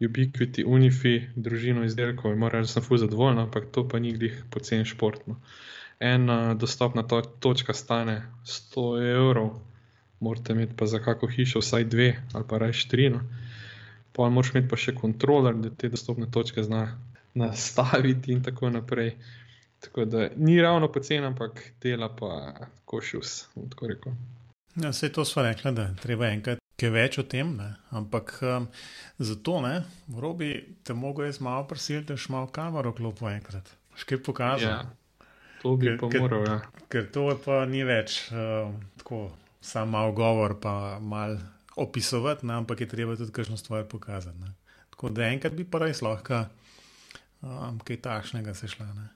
Ubiquiti, 0.00 0.64
Unifi, 0.64 1.28
družino 1.36 1.84
izdelkov 1.84 2.32
in 2.32 2.38
moram 2.40 2.62
reči, 2.62 2.72
sem 2.72 2.84
fuj 2.84 3.02
zadovoljen, 3.02 3.42
ampak 3.42 3.66
to 3.74 3.84
pa 3.88 3.98
ni 4.00 4.14
glih 4.16 4.38
poceni 4.50 4.86
športno. 4.88 5.36
Ena 6.00 6.54
dostopna 6.54 7.02
to 7.02 7.20
točka 7.20 7.74
stane 7.76 8.22
100 8.48 8.84
evrov, 9.10 9.50
morate 10.20 10.56
imeti 10.56 10.76
pa 10.76 10.86
za 10.86 11.02
kako 11.04 11.28
hišo 11.28 11.60
vsaj 11.60 11.84
dve 11.84 12.14
ali 12.32 12.44
pa 12.48 12.58
reč 12.58 12.86
tri. 12.88 13.10
No. 13.10 13.20
Pa 14.16 14.28
moraš 14.28 14.54
imeti 14.54 14.68
pa 14.68 14.78
še 14.80 14.94
kontroler, 14.96 15.60
da 15.60 15.70
te 15.70 15.92
dostopne 15.92 16.30
točke 16.32 16.64
zna 16.64 16.86
nastaviti 17.34 18.32
in 18.32 18.42
tako 18.42 18.70
naprej. 18.70 19.14
Tako 19.80 20.04
da 20.04 20.28
ni 20.36 20.60
ravno 20.60 20.88
poceni, 20.92 21.26
ampak 21.26 21.60
dela 21.82 22.08
pa 22.16 22.54
košus. 22.84 23.44
Ja, 24.76 24.90
vse 24.90 25.12
to 25.12 25.24
smo 25.24 25.42
rekli, 25.42 25.72
da 25.72 25.90
treba 26.02 26.28
enkrat 26.28 26.60
kaj 26.80 26.92
več 26.94 27.18
o 27.20 27.24
tem, 27.28 27.52
ne? 27.58 27.68
ampak 27.96 28.32
um, 28.46 28.68
zato 29.18 29.58
ne, 29.64 29.74
robi 30.16 30.54
te 30.86 30.96
mogo 30.96 31.26
jaz 31.26 31.40
malo 31.44 31.66
prisiliti, 31.68 32.08
da 32.12 32.18
še 32.20 32.32
malo 32.32 32.48
kamero 32.54 32.94
klopo 32.96 33.28
enkrat. 33.30 33.68
Škaj 34.00 34.22
pokazati. 34.24 34.88
Ja, 34.88 35.28
to 35.60 35.74
bi 35.76 35.92
pa 36.00 36.08
moral. 36.14 36.46
Ja. 36.48 36.58
Ker 36.90 37.10
to 37.12 37.26
pa 37.44 37.62
ni 37.68 37.84
več 37.86 38.22
uh, 38.32 38.72
tako, 39.02 39.26
samo 39.60 39.98
malo 39.98 40.16
govor, 40.16 40.56
pa 40.62 40.74
malo 41.02 41.38
opisovati, 41.80 42.48
ne? 42.48 42.56
ampak 42.62 42.84
je 42.84 42.90
treba 42.90 43.16
tudi 43.16 43.32
kakšno 43.32 43.60
stvar 43.60 43.84
pokazati. 43.88 44.38
Ne? 44.40 44.54
Tako 44.94 45.12
da 45.16 45.28
enkrat 45.28 45.56
bi 45.56 45.68
pa 45.68 45.84
res 45.84 46.02
lahko 46.04 46.44
um, 47.42 47.80
kaj 47.84 48.00
takšnega 48.04 48.54
se 48.54 48.68
šla. 48.68 48.88
Ne? 48.96 49.08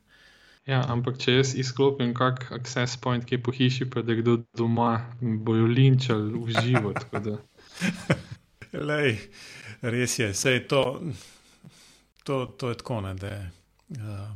Ja, 0.69 0.81
ampak 0.89 1.19
če 1.21 1.39
jaz 1.39 1.53
izklopim 1.61 2.15
kak 2.17 2.47
access 2.57 2.97
point, 2.97 3.27
ki 3.29 3.37
je 3.37 3.43
po 3.45 3.53
hiši, 3.53 3.89
pa 3.93 4.01
da 4.01 4.17
kdo 4.17 4.39
doma 4.57 4.95
bojo 5.21 5.67
linčali 5.69 6.33
v 6.33 6.55
živo. 6.57 6.95
Lej, 8.89 9.19
res 9.83 10.19
je, 10.19 10.31
vse 10.33 10.53
je 10.53 10.63
to, 10.69 10.83
to, 12.25 12.47
to 12.47 12.73
je 12.73 12.79
tako. 12.81 13.01
Ne, 13.01 13.15
da, 13.15 13.31
uh, 13.99 14.29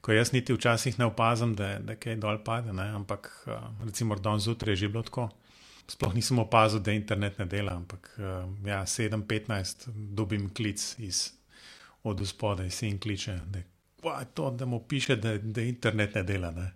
ko 0.00 0.12
jaz 0.12 0.32
niti 0.32 0.54
včasih 0.54 0.98
ne 0.98 1.08
opazim, 1.10 1.54
da, 1.54 1.78
da 1.78 1.96
kaj 1.96 2.18
dol 2.22 2.40
pade, 2.44 2.72
ne, 2.72 2.88
ampak 2.98 3.30
uh, 3.46 3.68
recimo 3.84 4.16
dan 4.16 4.40
zjutraj 4.40 4.72
je 4.72 4.84
že 4.84 4.88
bilo 4.88 5.02
tako. 5.02 5.28
Sploh 5.88 6.14
nisem 6.16 6.38
opazil, 6.40 6.80
da 6.80 6.92
internet 6.96 7.38
ne 7.38 7.44
dela, 7.44 7.74
ampak 7.76 8.08
uh, 8.18 8.48
ja, 8.66 8.82
7:15 8.88 9.90
dobim 9.94 10.48
klic 10.54 10.94
iz, 10.98 11.30
od 12.02 12.20
spodaj, 12.28 12.70
sin 12.70 12.98
kliče, 12.98 13.38
da 13.46 13.60
pa 14.04 14.24
to, 14.24 14.50
da 14.50 14.66
mu 14.66 14.80
piše, 14.80 15.16
da, 15.16 15.38
da 15.38 15.62
internet 15.62 16.14
ne 16.14 16.22
dela. 16.22 16.50
Ne. 16.50 16.72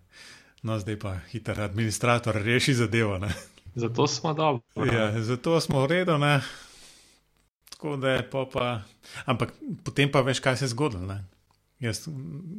No, 0.62 0.78
zdaj 0.78 0.98
pa 0.98 1.18
hiter 1.30 1.60
administrator 1.60 2.34
reši 2.34 2.74
zadevo. 2.74 3.18
Ne. 3.18 3.32
Zato 3.74 4.06
smo 4.06 4.34
dobro. 4.34 4.62
Ja, 4.92 5.22
zato 5.22 5.60
smo 5.60 5.82
v 5.82 5.86
redu. 5.86 6.18
Tako 7.70 7.96
da 7.96 8.10
je 8.10 8.30
pa, 8.30 8.46
pa. 8.52 8.80
Ampak 9.24 9.52
potem 9.84 10.12
pa 10.12 10.20
veš, 10.20 10.40
kaj 10.40 10.56
se 10.56 10.64
je 10.64 10.68
zgodilo. 10.68 11.18
Jaz, 11.78 12.08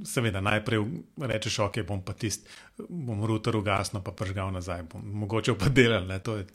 seveda, 0.08 0.40
najprej 0.42 0.80
rečeš, 1.20 1.60
ok, 1.60 1.82
bom 1.84 2.00
pa 2.02 2.14
tisti, 2.16 2.48
bom 2.88 3.26
router 3.28 3.58
ugasnil, 3.60 4.00
pa 4.04 4.14
pržgal 4.16 4.54
nazaj, 4.56 4.86
bom 4.94 5.04
mogoče 5.04 5.58
pa 5.60 5.68
delal. 5.68 6.08
Ne. 6.08 6.22
To 6.24 6.38
je 6.40 6.48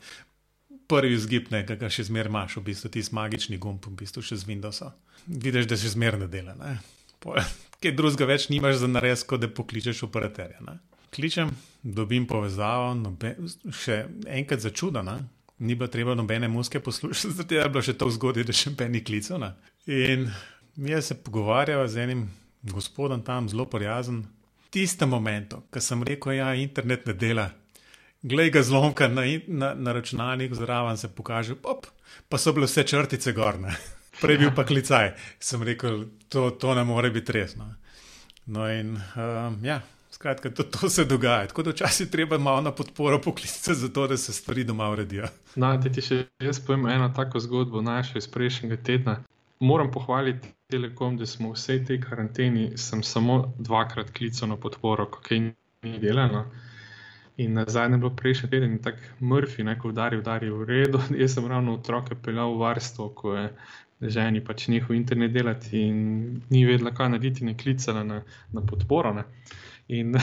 prvi 0.89 1.17
zgib, 1.17 1.53
ki 1.53 1.77
ga 1.77 1.89
še 1.93 2.07
zmeraj 2.09 2.33
imaš, 2.33 2.57
v 2.57 2.65
bistvu 2.71 2.89
tisti 2.89 3.13
magični 3.15 3.61
gumb, 3.61 3.85
v 3.85 3.93
bistvu 4.01 4.25
še 4.25 4.41
z 4.41 4.49
Windowsa. 4.49 4.95
Vidiš, 5.29 5.69
da 5.69 5.77
še 5.77 5.93
zmeraj 5.93 6.25
ne 6.25 6.29
dela. 6.29 6.57
Ne 6.57 6.77
kaj 7.81 7.93
drugega 7.95 8.27
več 8.29 8.49
nimaš 8.49 8.81
za 8.81 8.89
narediti, 8.89 9.27
kot 9.29 9.43
da 9.43 9.49
pokličeš 9.51 10.03
operaterja. 10.07 10.61
Ne? 10.65 10.77
Kličem, 11.15 11.51
dobim 11.81 12.25
povezavo, 12.27 12.89
nobe, 12.99 13.35
še 13.71 14.01
enkrat 14.27 14.65
začudena. 14.65 15.15
Ni 15.63 15.77
bilo 15.79 15.87
treba 15.87 16.11
nobene 16.15 16.49
muske 16.51 16.81
poslušati, 16.83 17.33
zato 17.39 17.55
je 17.55 17.67
bilo 17.69 17.83
še 17.85 17.95
tako 17.95 18.11
zgodaj, 18.17 18.47
da 18.49 18.55
še 18.55 18.73
peni 18.75 18.99
klicana. 19.03 19.53
In 19.87 20.27
mi 20.75 21.01
se 21.01 21.15
pogovarjava 21.15 21.87
z 21.87 22.03
enim 22.03 22.25
gospodom 22.67 23.23
tam, 23.23 23.47
zelo 23.47 23.67
prijazen. 23.71 24.25
Tistem 24.75 25.13
momentu, 25.15 25.61
ko 25.71 25.79
sem 25.79 26.03
rekel, 26.03 26.33
da 26.33 26.39
ja, 26.41 26.49
internet 26.59 27.07
ne 27.07 27.13
dela, 27.15 27.45
glej 28.27 28.51
ga 28.51 28.65
zlomka 28.65 29.07
na, 29.07 29.23
na, 29.47 29.71
na 29.73 29.93
računalniku, 29.95 30.57
zraven 30.59 30.99
se 30.99 31.07
pokaže, 31.07 31.55
op, 31.63 31.87
pa 32.27 32.41
so 32.41 32.51
bile 32.51 32.67
vse 32.67 32.83
črtice 32.83 33.31
gorne 33.31 33.77
prej 34.21 34.41
bil 34.43 34.51
pa 34.55 34.67
klicaj. 34.67 35.13
Sem 35.39 35.63
rekel, 35.63 36.05
to, 36.27 36.49
to 36.59 36.75
ne 36.75 36.83
more 36.83 37.11
biti 37.11 37.39
resno. 37.39 37.71
No, 38.45 38.67
in 38.69 38.97
um, 39.15 39.57
ja, 39.63 39.79
skratka, 40.15 40.49
to, 40.49 40.63
to 40.63 40.89
se 40.89 41.05
dogaja. 41.05 41.47
Tako 41.47 41.63
da 41.63 41.69
včasih 41.69 42.09
treba 42.09 42.37
malo 42.37 42.61
na 42.61 42.71
podporo 42.71 43.21
poklicati, 43.21 43.75
zato 43.75 44.07
da 44.07 44.17
se 44.17 44.33
stvari 44.33 44.63
doma 44.63 44.89
uredijo. 44.89 45.27
No, 45.55 45.77
da 45.77 45.91
ti 45.91 46.01
še 46.01 46.25
jaz 46.39 46.59
povem 46.63 46.87
eno 46.87 47.09
tako 47.15 47.39
zgodbo, 47.43 47.81
našo 47.81 48.17
iz 48.17 48.27
prejšnjega 48.31 48.77
tedna. 48.83 49.17
Moram 49.59 49.91
pohvaliti 49.91 50.51
Telekom, 50.71 51.17
da 51.17 51.25
smo 51.25 51.51
v 51.51 51.59
vsej 51.59 51.83
tej 51.85 51.99
karanteni 52.01 52.71
samo 52.77 53.53
dvakrat 53.59 54.11
klicali 54.11 54.49
na 54.51 54.57
podporo, 54.57 55.05
kaj 55.27 55.39
ni 55.39 55.99
delano. 56.01 56.45
In 57.37 57.53
na 57.53 57.65
zadnje 57.67 57.99
bilo 57.99 58.13
prejšnji 58.15 58.49
teden, 58.49 58.77
tako 58.83 59.11
Murphy, 59.19 59.63
neko 59.67 59.91
udaril, 59.91 60.23
udaril 60.23 60.55
v 60.61 60.69
redu. 60.69 61.01
Jaz 61.21 61.35
sem 61.35 61.47
ravno 61.51 61.75
otroke 61.75 62.15
peljal 62.15 62.55
v 62.55 62.63
varstvo, 62.63 63.09
ko 63.19 63.35
je 63.35 63.49
ženi 64.15 64.43
pač 64.43 64.67
njihov 64.67 64.95
internet 64.95 65.31
delati 65.31 65.85
in 65.87 65.99
ni 66.49 66.65
vedela, 66.67 66.91
kaj 66.95 67.13
narediti, 67.13 67.45
ne 67.45 67.55
klicala 67.57 68.03
na, 68.03 68.21
na 68.55 68.63
podporo. 68.63 69.13
Ne. 69.13 69.23
In 69.87 70.15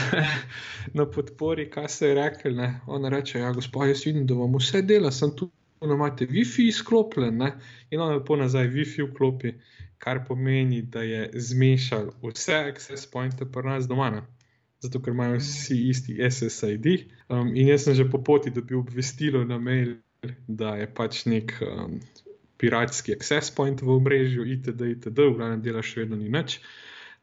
na 0.97 1.05
podpori, 1.05 1.69
kaj 1.71 1.87
se 1.89 2.07
je 2.07 2.15
rekel, 2.15 2.55
ne. 2.55 2.79
ona 2.87 3.09
reče: 3.09 3.39
Ja, 3.39 3.51
gospod, 3.51 3.87
jaz 3.87 4.05
vidim, 4.05 4.27
da 4.27 4.35
vam 4.35 4.55
vse 4.59 4.81
dela, 4.81 5.11
sem 5.11 5.31
tu, 5.35 5.49
da 5.81 5.93
imate 5.93 6.27
WiFi 6.27 6.67
izklopljen. 6.67 7.37
Ne. 7.37 7.53
In 7.89 8.01
ona 8.01 8.17
lepo 8.17 8.35
nazaj 8.35 8.67
WiFi 8.67 9.07
vklopi, 9.07 9.53
kar 10.03 10.25
pomeni, 10.27 10.81
da 10.81 11.03
je 11.03 11.29
zmešal 11.33 12.11
vse 12.23 12.59
access 12.73 13.07
pointe 13.11 13.47
pri 13.51 13.69
nas 13.69 13.87
doma. 13.87 14.09
Ne. 14.09 14.23
Zato, 14.83 14.99
ker 14.99 15.15
imajo 15.15 15.39
vsi 15.39 15.79
isti 15.89 16.17
SSID. 16.29 16.87
Um, 17.29 17.55
in 17.55 17.71
jaz 17.71 17.87
sem 17.87 17.95
že 17.95 18.09
po 18.11 18.19
poti 18.19 18.51
dobil 18.51 18.81
obvestilo 18.81 19.45
na 19.47 19.57
mail, 19.57 19.95
da 20.47 20.75
je 20.75 20.87
pač 20.91 21.23
nek 21.25 21.55
um, 21.63 22.01
piratski 22.59 23.15
access 23.15 23.51
point 23.51 23.81
v 23.81 23.95
omrežju, 23.95 24.43
itd., 24.57 24.91
itd., 24.97 25.19
v 25.19 25.37
glavnem 25.37 25.63
dela 25.63 25.83
še 25.83 26.03
vedno 26.03 26.19
ni 26.19 26.27
nič. 26.31 26.59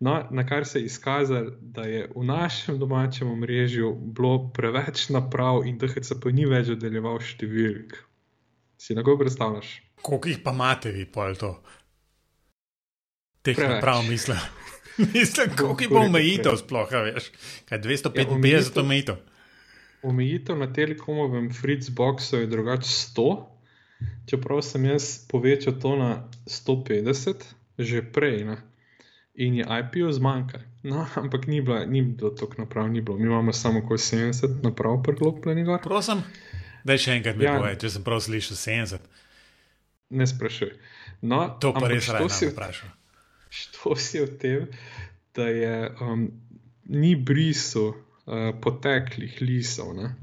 No, 0.01 0.15
na 0.31 0.47
kar 0.47 0.65
se 0.65 0.81
je 0.81 0.85
izkazalo, 0.85 1.51
da 1.61 1.83
je 1.83 2.07
v 2.17 2.25
našem 2.25 2.79
domačem 2.79 3.31
omrežju 3.31 3.93
bilo 3.95 4.51
preveč 4.55 5.09
naprav 5.09 5.67
in 5.69 5.77
DHCP 5.79 6.33
ni 6.33 6.47
več 6.49 6.71
oddaljeval 6.73 7.21
številk. 7.21 7.99
Si 8.81 8.97
lahko 8.97 9.19
predstavljaš? 9.21 9.75
Koliko 10.01 10.33
jih 10.33 10.41
pa 10.45 10.55
imate, 10.57 10.95
vi 10.95 11.05
pa 11.05 11.29
to? 11.37 11.53
Teh 13.45 13.61
naprav 13.61 14.01
mislim. 14.09 14.41
mislim, 15.15 15.53
koliko 15.59 15.85
jih 15.85 15.93
bo 15.93 16.07
omejitev 16.07 16.57
sploh, 16.63 16.97
veš? 17.11 17.29
Kaj 17.69 17.85
255 17.85 18.49
ja, 18.49 18.65
omejitev? 18.81 19.21
Omejitev 20.09 20.57
na 20.57 20.73
telekomovem 20.73 21.53
Fritzboxu 21.53 22.41
je 22.41 22.49
drugače 22.49 22.89
100 22.89 23.31
čeprav 24.27 24.63
sem 24.63 24.85
jaz 24.85 25.27
povečal 25.29 25.77
to 25.83 25.97
na 25.97 26.11
150, 26.47 27.45
že 27.79 28.03
prej, 28.03 28.45
ne? 28.47 28.57
In 29.41 29.55
je 29.61 29.65
IPO 29.65 30.13
zmanjkalo. 30.13 30.65
No, 30.83 31.07
ampak 31.23 31.47
ni 31.47 31.61
bilo, 31.61 31.81
ni 31.87 32.03
bilo 32.03 32.31
tako 32.31 32.63
naprav, 32.63 32.89
ni 32.93 33.01
bilo. 33.01 33.19
Mi 33.19 33.27
imamo 33.27 33.53
samo 33.53 33.79
okoli 33.79 33.99
70 33.99 34.63
naprav 34.63 35.03
priklopljenih. 35.03 35.67
Prosim, 35.83 36.23
da 36.85 36.97
še 36.99 37.19
enkrat 37.19 37.37
mi 37.37 37.49
ja. 37.49 37.57
povej, 37.59 37.77
če 37.81 37.91
sem 37.97 38.05
prav 38.05 38.21
slišal 38.25 38.61
70. 38.61 39.11
Ne 40.11 40.27
sprašuj. 40.27 40.73
No, 41.23 41.45
to 41.61 41.73
pa 41.77 41.89
res 41.89 42.09
rado 42.09 42.29
vprašam. 42.29 42.93
Što 43.51 43.97
si 43.97 44.21
o 44.23 44.27
tem, 44.41 44.67
da 45.35 45.47
je 45.49 45.91
um, 46.01 46.27
ni 46.85 47.15
brisu 47.17 47.87
uh, 47.91 48.51
poteklih 48.63 49.41
lisov? 49.43 49.95
Ne? 49.97 50.15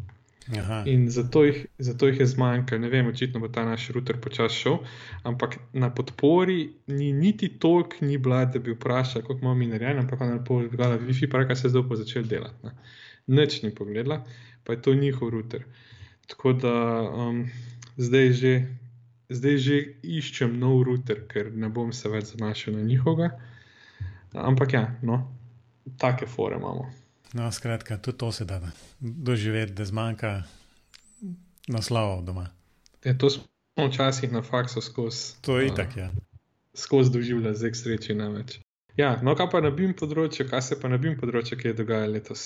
In 0.86 1.10
zato 1.12 1.44
jih, 1.44 1.66
zato 1.78 2.08
jih 2.08 2.20
je 2.20 2.26
zmanjkalo. 2.26 2.82
Ne 2.82 2.90
vem, 2.90 3.08
očitno 3.08 3.40
bo 3.40 3.48
ta 3.48 3.66
naš 3.66 3.90
router 3.90 4.20
počasi 4.22 4.56
šel. 4.56 4.78
Ampak 5.24 5.58
na 5.74 5.90
podpori 5.94 6.70
ni 6.88 7.12
niti 7.14 7.50
toliko, 7.60 7.96
ni 8.02 8.18
bila, 8.18 8.46
da 8.46 8.60
bi 8.60 8.72
vprašala, 8.72 9.26
kako 9.26 9.40
imamo 9.42 9.56
mi 9.56 9.68
narejeno, 9.68 10.02
ampak 10.02 10.22
ona 10.22 10.34
je 10.34 10.46
povedala, 10.46 11.00
Wi-Fi, 11.00 11.30
pa 11.32 11.44
kaj 11.48 11.56
se 11.56 11.70
zdaj 11.70 11.84
pa 11.90 11.96
začel 11.96 12.24
delati. 12.24 12.64
Ne. 12.64 12.72
Nič 13.28 13.62
ni 13.64 13.76
pogledala, 13.76 14.24
pa 14.64 14.74
je 14.74 14.82
to 14.82 14.94
njihov 14.96 15.30
router. 15.30 15.66
Tako 16.28 16.54
da 16.54 17.02
um, 17.02 17.50
zdaj, 17.98 18.32
že, 18.32 18.54
zdaj 19.30 19.58
že 19.58 19.82
iščem 20.04 20.60
nov 20.60 20.84
router, 20.88 21.26
ker 21.28 21.52
ne 21.52 21.70
bom 21.70 21.92
se 21.92 22.10
več 22.10 22.32
zanašal 22.36 22.80
na 22.80 22.88
njihovega. 22.88 23.34
Ampak 24.34 24.74
ja, 24.74 24.86
no, 25.04 25.20
take 25.98 26.28
fore 26.28 26.56
imamo. 26.56 26.88
No, 27.34 27.52
skratka, 27.52 27.98
tudi 27.98 28.18
to 28.18 28.32
se 28.32 28.46
da 28.46 28.62
doživeti, 29.00 29.74
da 29.74 29.86
zmanjka 29.86 30.44
naslovov 31.68 32.24
doma. 32.24 32.48
E, 33.04 33.18
to 33.18 33.30
smo 33.30 33.88
včasih 33.90 34.32
na 34.32 34.42
faksu 34.42 34.82
skozi. 34.82 35.36
To 35.42 35.60
je 35.60 35.68
itak, 35.68 35.98
ja. 35.98 36.10
Skozi 36.74 37.12
zdaj 37.54 37.72
k 37.72 37.76
sreči 37.76 38.16
ne 38.16 38.30
več. 38.30 38.60
Ja, 38.98 39.20
no, 39.22 39.36
kaj 39.36 39.50
pa 39.52 39.62
na 39.62 39.70
BIM 39.70 39.94
področju, 39.94 40.48
kaj 40.50 40.62
se 40.62 40.80
pa 40.80 40.90
na 40.90 40.98
BIM 40.98 41.20
področju, 41.20 41.58
kaj 41.60 41.72
je 41.72 41.78
dogajalo 41.78 42.16
letos? 42.16 42.46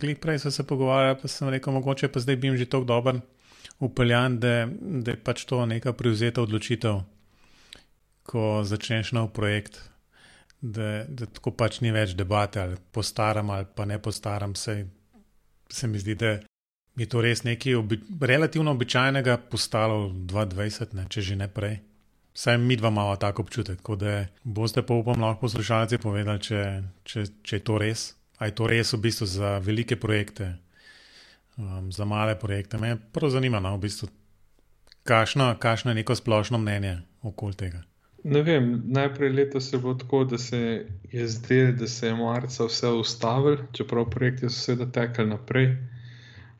Glej, 0.00 0.16
prej 0.16 0.38
so 0.38 0.50
se 0.54 0.64
pogovarjali, 0.64 1.18
pa 1.20 1.28
sem 1.28 1.50
rekel, 1.52 1.74
mogoče 1.76 2.08
pa 2.08 2.22
zdaj 2.22 2.38
BIM 2.40 2.56
že 2.56 2.68
tako 2.70 2.88
dober 2.88 3.20
upeljan, 3.80 4.38
da, 4.40 4.68
da 4.80 5.10
je 5.10 5.20
pač 5.24 5.44
to 5.44 5.66
neka 5.66 5.92
prevzeta 5.92 6.42
odločitev, 6.42 7.02
ko 8.22 8.62
začneš 8.64 9.12
nov 9.16 9.32
projekt. 9.36 9.80
Da, 10.60 11.04
da 11.08 11.26
tako 11.26 11.54
pač 11.56 11.80
ni 11.80 11.92
več 11.92 12.12
debate, 12.18 12.60
ali 12.60 12.76
postaram 12.92 13.50
ali 13.50 13.66
pa 13.74 13.86
ne 13.88 13.96
postaram. 13.98 14.54
Se, 14.54 14.84
se 15.72 15.88
mi 15.88 15.98
zdi, 15.98 16.14
da 16.20 16.34
je 17.00 17.06
to 17.08 17.22
res 17.24 17.44
nekaj 17.46 17.78
obi, 17.78 18.00
relativno 18.20 18.74
običajnega 18.76 19.38
postalo 19.50 20.08
v 20.08 20.26
2020, 20.28 20.94
ne, 20.98 21.06
če 21.08 21.24
že 21.30 21.38
ne 21.40 21.48
prej. 21.48 21.78
Saj 22.36 22.58
mi 22.58 22.76
dva 22.76 22.88
imamo 22.92 23.16
tako 23.16 23.42
občutek, 23.42 23.80
da 23.98 24.26
boste 24.44 24.82
pa 24.86 24.94
upam 24.94 25.22
lahko 25.22 25.48
poslušalci 25.48 25.98
povedali, 25.98 26.40
če, 26.40 26.60
če, 27.04 27.24
če 27.42 27.56
je 27.56 27.64
to 27.66 27.78
res. 27.80 28.04
A 28.38 28.48
je 28.48 28.54
to 28.56 28.68
res 28.70 28.94
v 28.94 29.00
bistvu 29.04 29.26
za 29.28 29.58
velike 29.60 29.98
projekte, 30.00 30.54
um, 31.58 31.90
za 31.92 32.06
male 32.08 32.38
projekte. 32.38 32.78
Me 32.78 32.94
prav 32.96 33.32
zanima, 33.34 33.60
no, 33.60 33.74
v 33.76 33.84
bistvu, 33.84 34.08
kakšno, 35.04 35.52
kakšno 35.60 35.92
je 35.92 36.00
neko 36.00 36.16
splošno 36.16 36.58
mnenje 36.58 37.00
okoli 37.26 37.58
tega. 37.58 37.82
Ne 38.24 38.42
vem, 38.42 38.82
najprej 38.86 39.30
leto 39.32 39.60
se 39.60 39.78
bo 39.78 39.94
tako, 39.94 40.24
da 40.24 40.38
se 40.38 40.86
je 41.12 41.28
zdelo, 41.28 41.72
da 41.72 41.86
se 41.86 42.06
je 42.06 42.14
marca 42.14 42.64
vse 42.64 42.88
ustavil, 42.88 43.56
čeprav 43.72 44.10
projekti 44.10 44.48
so 44.48 44.60
seveda 44.60 44.90
tekli 44.92 45.26
naprej. 45.26 45.70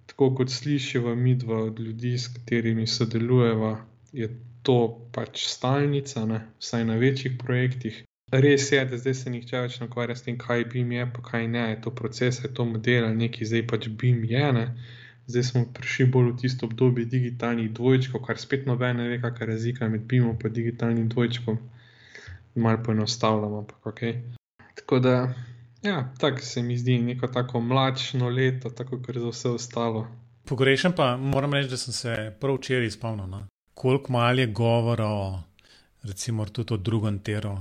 Tako 0.07 0.35
kot 0.35 0.51
slišiva 0.51 1.15
mi 1.15 1.35
dva 1.35 1.65
od 1.65 1.81
ljudi, 1.81 2.19
s 2.19 2.29
katerimi 2.29 2.87
sodelujeva, 2.87 3.87
je 4.13 4.31
to 4.63 5.09
pač 5.13 5.45
stalnica, 5.47 6.25
ne? 6.27 6.41
vsaj 6.59 6.85
na 6.85 6.97
večjih 6.97 7.37
projektih. 7.39 8.05
Res 8.33 8.73
je, 8.73 8.85
da 8.85 8.99
zdaj 8.99 9.15
se 9.15 9.31
nihče 9.31 9.61
več 9.61 9.79
ne 9.81 9.87
ukvarja 9.91 10.17
s 10.17 10.23
tem, 10.23 10.39
kaj 10.39 10.65
BIM 10.73 10.93
je, 10.93 11.07
pa 11.13 11.23
kaj 11.31 11.49
ne, 11.49 11.65
je 11.71 11.81
to 11.87 11.91
proces, 11.91 12.43
je 12.45 12.51
to 12.55 12.65
model 12.65 13.09
neki 13.17 13.45
zdaj 13.45 13.67
pač 13.67 13.89
BIM 13.89 14.25
je. 14.25 14.53
Ne? 14.53 14.67
Zdaj 15.31 15.45
smo 15.47 15.63
prišli 15.75 16.07
bolj 16.07 16.33
v 16.33 16.37
tisto 16.43 16.67
obdobje 16.67 17.05
digitalnih 17.07 17.71
dvojčkov, 17.77 18.25
kar 18.27 18.39
spet 18.39 18.67
noben 18.67 18.99
ne 18.99 19.09
ve, 19.09 19.21
kakšna 19.23 19.47
je 19.47 19.53
razlika 19.53 19.89
med 19.89 20.09
BIM-om 20.11 20.39
in 20.45 20.53
digitalnim 20.53 21.09
dvojčkom. 21.09 21.59
Malo 22.55 22.83
poenostavljamo, 22.85 23.59
ampak 23.59 23.87
ok. 23.87 24.01
Tako 24.75 24.99
da, 24.99 25.15
ja, 25.83 26.13
tako 26.19 26.43
se 26.43 26.63
mi 26.63 26.79
zdi 26.79 26.99
neko 26.99 27.27
tako 27.27 27.61
mlačno 27.61 28.29
leto, 28.29 28.71
tako 28.71 28.99
kot 28.99 29.17
za 29.17 29.29
vse 29.29 29.49
ostalo. 29.49 30.07
Pogrešam 30.45 30.93
pa, 30.97 31.17
moram 31.17 31.55
reči, 31.55 31.71
da 31.71 31.77
sem 31.77 31.95
se 31.95 32.35
prav 32.41 32.59
včeraj 32.59 32.91
spomnil. 32.91 33.27
No? 33.27 33.47
koliko 33.81 34.13
malo 34.13 34.41
je 34.41 34.47
govora 34.47 35.07
o, 35.07 35.43
recimo, 36.03 36.45
tudi 36.45 36.75
o 36.75 36.77
drugem 36.77 37.19
teru, 37.19 37.57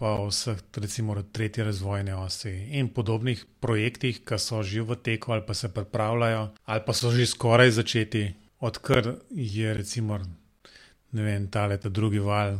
pa 0.00 0.16
o 0.16 0.30
vseh, 0.30 0.56
recimo, 0.80 1.14
tretji 1.22 1.64
razvojni 1.64 2.12
osi 2.16 2.52
in 2.80 2.88
podobnih 2.88 3.44
projektih, 3.60 4.22
ki 4.24 4.38
so 4.40 4.62
že 4.64 4.80
v 4.82 4.96
teku 4.96 5.32
ali 5.36 5.44
pa 5.46 5.54
se 5.54 5.68
pripravljajo, 5.68 6.48
ali 6.64 6.82
pa 6.86 6.92
so 6.96 7.12
že 7.12 7.26
skoraj 7.26 7.70
začeti, 7.76 8.24
odkar 8.60 9.14
je, 9.30 9.74
recimo, 9.74 10.18
vem, 11.12 11.48
ta 11.48 11.66
leta 11.66 11.88
drugi 11.88 12.18
val 12.18 12.58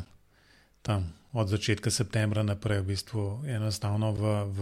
tam. 0.82 1.12
Od 1.32 1.46
začetka 1.46 1.90
septembra 1.94 2.42
naprej, 2.42 2.82
v 2.82 2.86
bistvu, 2.90 3.24
enostavno 3.46 4.10
v, 4.12 4.22
v 4.50 4.60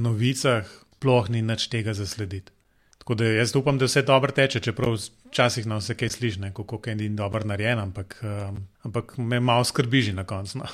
novicah, 0.00 0.64
sploh 1.00 1.32
ni 1.32 1.40
nič 1.40 1.72
tega 1.72 1.96
zaslediti. 1.96 2.52
Tako 3.00 3.14
da 3.14 3.24
jaz 3.24 3.56
upam, 3.56 3.78
da 3.80 3.88
vse 3.88 4.02
dobro 4.04 4.32
teče, 4.32 4.60
čeprav 4.60 4.96
včasih 4.96 5.64
na 5.66 5.78
vse 5.80 5.96
kaj 5.96 6.12
slišne, 6.12 6.52
kako 6.52 6.80
je 6.86 6.94
ni 6.94 7.08
dobro 7.16 7.44
narejen, 7.48 7.78
ampak, 7.80 8.20
um, 8.20 8.58
ampak 8.84 9.16
me 9.16 9.40
malo 9.40 9.64
skrbi 9.64 10.02
že 10.02 10.12
na 10.12 10.24
koncu, 10.24 10.58
no. 10.58 10.68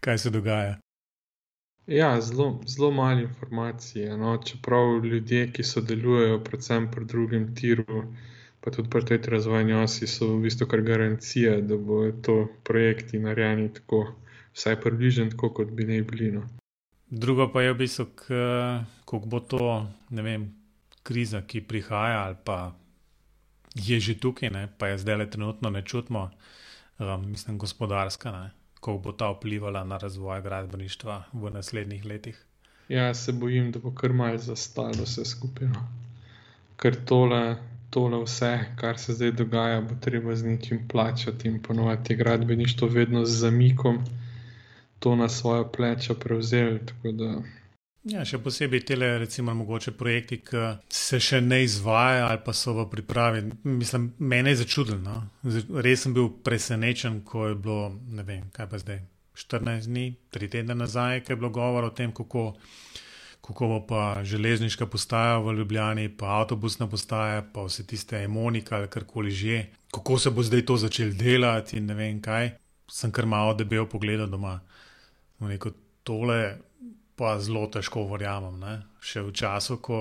Kaj 0.00 0.18
se 0.18 0.30
dogaja. 0.30 0.78
Ja, 1.88 2.20
zelo, 2.20 2.60
zelo 2.66 2.90
malo 2.90 3.20
informacije. 3.20 4.16
No? 4.16 4.36
Čeprav 4.44 5.04
ljudje, 5.04 5.52
ki 5.52 5.64
sodelujejo, 5.64 6.42
predvsem 6.44 6.90
pri 6.90 7.04
drugem 7.04 7.54
tiru, 7.54 8.02
pa 8.60 8.70
tudi 8.70 8.90
pri 8.90 9.04
tej 9.04 9.18
razvojni 9.32 9.72
osi, 9.72 10.06
so 10.06 10.34
v 10.34 10.42
bistvu 10.42 10.66
kar 10.68 10.82
garancije, 10.82 11.62
da 11.62 11.76
bo 11.76 12.02
to 12.22 12.48
projekti 12.64 13.18
narejeni 13.18 13.72
tako, 13.74 14.04
vsaj 14.52 14.80
približno 14.80 15.30
tako, 15.30 15.50
kot 15.50 15.70
bi 15.72 15.88
naj 15.88 16.02
bili. 16.02 16.32
No? 16.32 16.44
Drugo 17.10 17.48
pa 17.52 17.62
je 17.62 17.72
v 17.72 17.78
bistvu, 17.78 18.06
kako 19.04 19.24
bo 19.26 19.40
to, 19.40 19.86
ne 20.10 20.22
vem, 20.22 20.44
kriza, 21.02 21.40
ki 21.40 21.64
prihaja, 21.64 22.26
ali 22.26 22.36
pa 22.44 22.74
je 23.74 24.00
že 24.00 24.18
tukaj, 24.20 24.50
ne, 24.50 24.68
pa 24.78 24.92
je 24.92 24.98
zdaj 24.98 25.16
le 25.16 25.30
trenutno 25.30 25.70
ne 25.70 25.82
čutimo, 25.82 26.30
um, 26.98 27.30
mislim, 27.30 27.58
gospodarska, 27.58 28.32
ne, 28.32 28.50
kako 28.78 28.98
bo 28.98 29.12
ta 29.12 29.30
vplivala 29.30 29.84
na 29.84 29.96
razvoj 29.98 30.42
gradbeništva 30.42 31.24
v 31.32 31.50
naslednjih 31.50 32.04
letih. 32.04 32.44
Ja, 32.88 33.14
se 33.14 33.32
bojim, 33.32 33.72
da 33.72 33.78
bo 33.78 33.90
kar 33.90 34.12
malce 34.12 34.44
zastalo 34.44 35.02
vse 35.04 35.24
skupaj. 35.24 35.68
No. 35.68 35.82
Ker 36.76 36.96
tole, 37.04 37.56
tole 37.90 38.20
vse, 38.22 38.52
kar 38.80 38.98
se 38.98 39.16
zdaj 39.18 39.32
dogaja, 39.32 39.80
bo 39.80 39.98
treba 40.00 40.36
z 40.36 40.46
nečim 40.46 40.88
plačati 40.88 41.48
in 41.48 41.58
ponoviti 41.62 42.16
gradbeništvo 42.16 42.88
vedno 42.88 43.24
z 43.24 43.40
zamikom. 43.40 43.98
To 44.98 45.16
na 45.16 45.28
svoje 45.28 45.64
pleče 45.72 46.14
prevzeli. 46.14 46.80
Ja, 48.08 48.22
še 48.24 48.38
posebej 48.40 48.80
te, 48.88 48.96
recimo, 48.96 49.52
mogoče 49.58 49.92
projekti, 49.98 50.38
ki 50.40 50.60
se 50.88 51.18
še 51.20 51.42
ne 51.44 51.60
izvajajo 51.64 52.28
ali 52.30 52.40
pa 52.44 52.54
so 52.56 52.72
v 52.76 52.86
pripravi. 52.88 53.42
Mislim, 53.68 54.12
mene 54.18 54.54
je 54.54 54.62
začudilo. 54.62 54.98
No? 55.02 55.16
Res 55.84 56.06
sem 56.06 56.14
bil 56.16 56.30
presenečen, 56.44 57.20
ko 57.28 57.50
je 57.50 57.58
bilo, 57.58 57.90
ne 58.16 58.24
vem, 58.24 58.46
kaj 58.54 58.68
pa 58.70 58.80
zdaj, 58.80 59.02
14 59.38 59.90
dni, 59.90 60.06
3 60.34 60.48
tedne 60.54 60.76
nazaj, 60.78 61.20
ki 61.24 61.34
je 61.34 61.40
bilo 61.40 61.50
govor 61.54 61.90
o 61.90 61.92
tem, 61.94 62.14
kako, 62.16 62.46
kako 63.44 63.68
bo 63.74 63.80
pa 63.90 64.04
železniška 64.24 64.88
postaja 64.88 65.36
v 65.44 65.58
Ljubljani, 65.60 66.08
pa 66.08 66.38
avtobusna 66.38 66.88
postaja, 66.88 67.42
pa 67.52 67.66
vse 67.66 67.84
tiste 67.86 68.22
emonika 68.24 68.78
ali 68.78 68.88
karkoli 68.88 69.30
že, 69.30 69.66
kako 69.94 70.18
se 70.18 70.32
bo 70.32 70.42
zdaj 70.42 70.64
to 70.64 70.78
začel 70.80 71.12
delati 71.12 71.76
in 71.76 71.86
ne 71.92 71.98
vem 71.98 72.22
kaj. 72.24 72.54
Sem 72.88 73.12
kar 73.12 73.28
malo 73.28 73.52
debel 73.54 73.84
pogledal 73.84 74.30
doma. 74.32 74.56
Rekel, 75.44 75.76
tole 76.08 76.67
pa 77.18 77.36
zelo 77.42 77.66
težko 77.66 78.06
verjamem. 78.12 78.60
Ne? 78.62 78.74
Še 79.02 79.26
v 79.26 79.34
času, 79.34 79.80
ko 79.82 80.00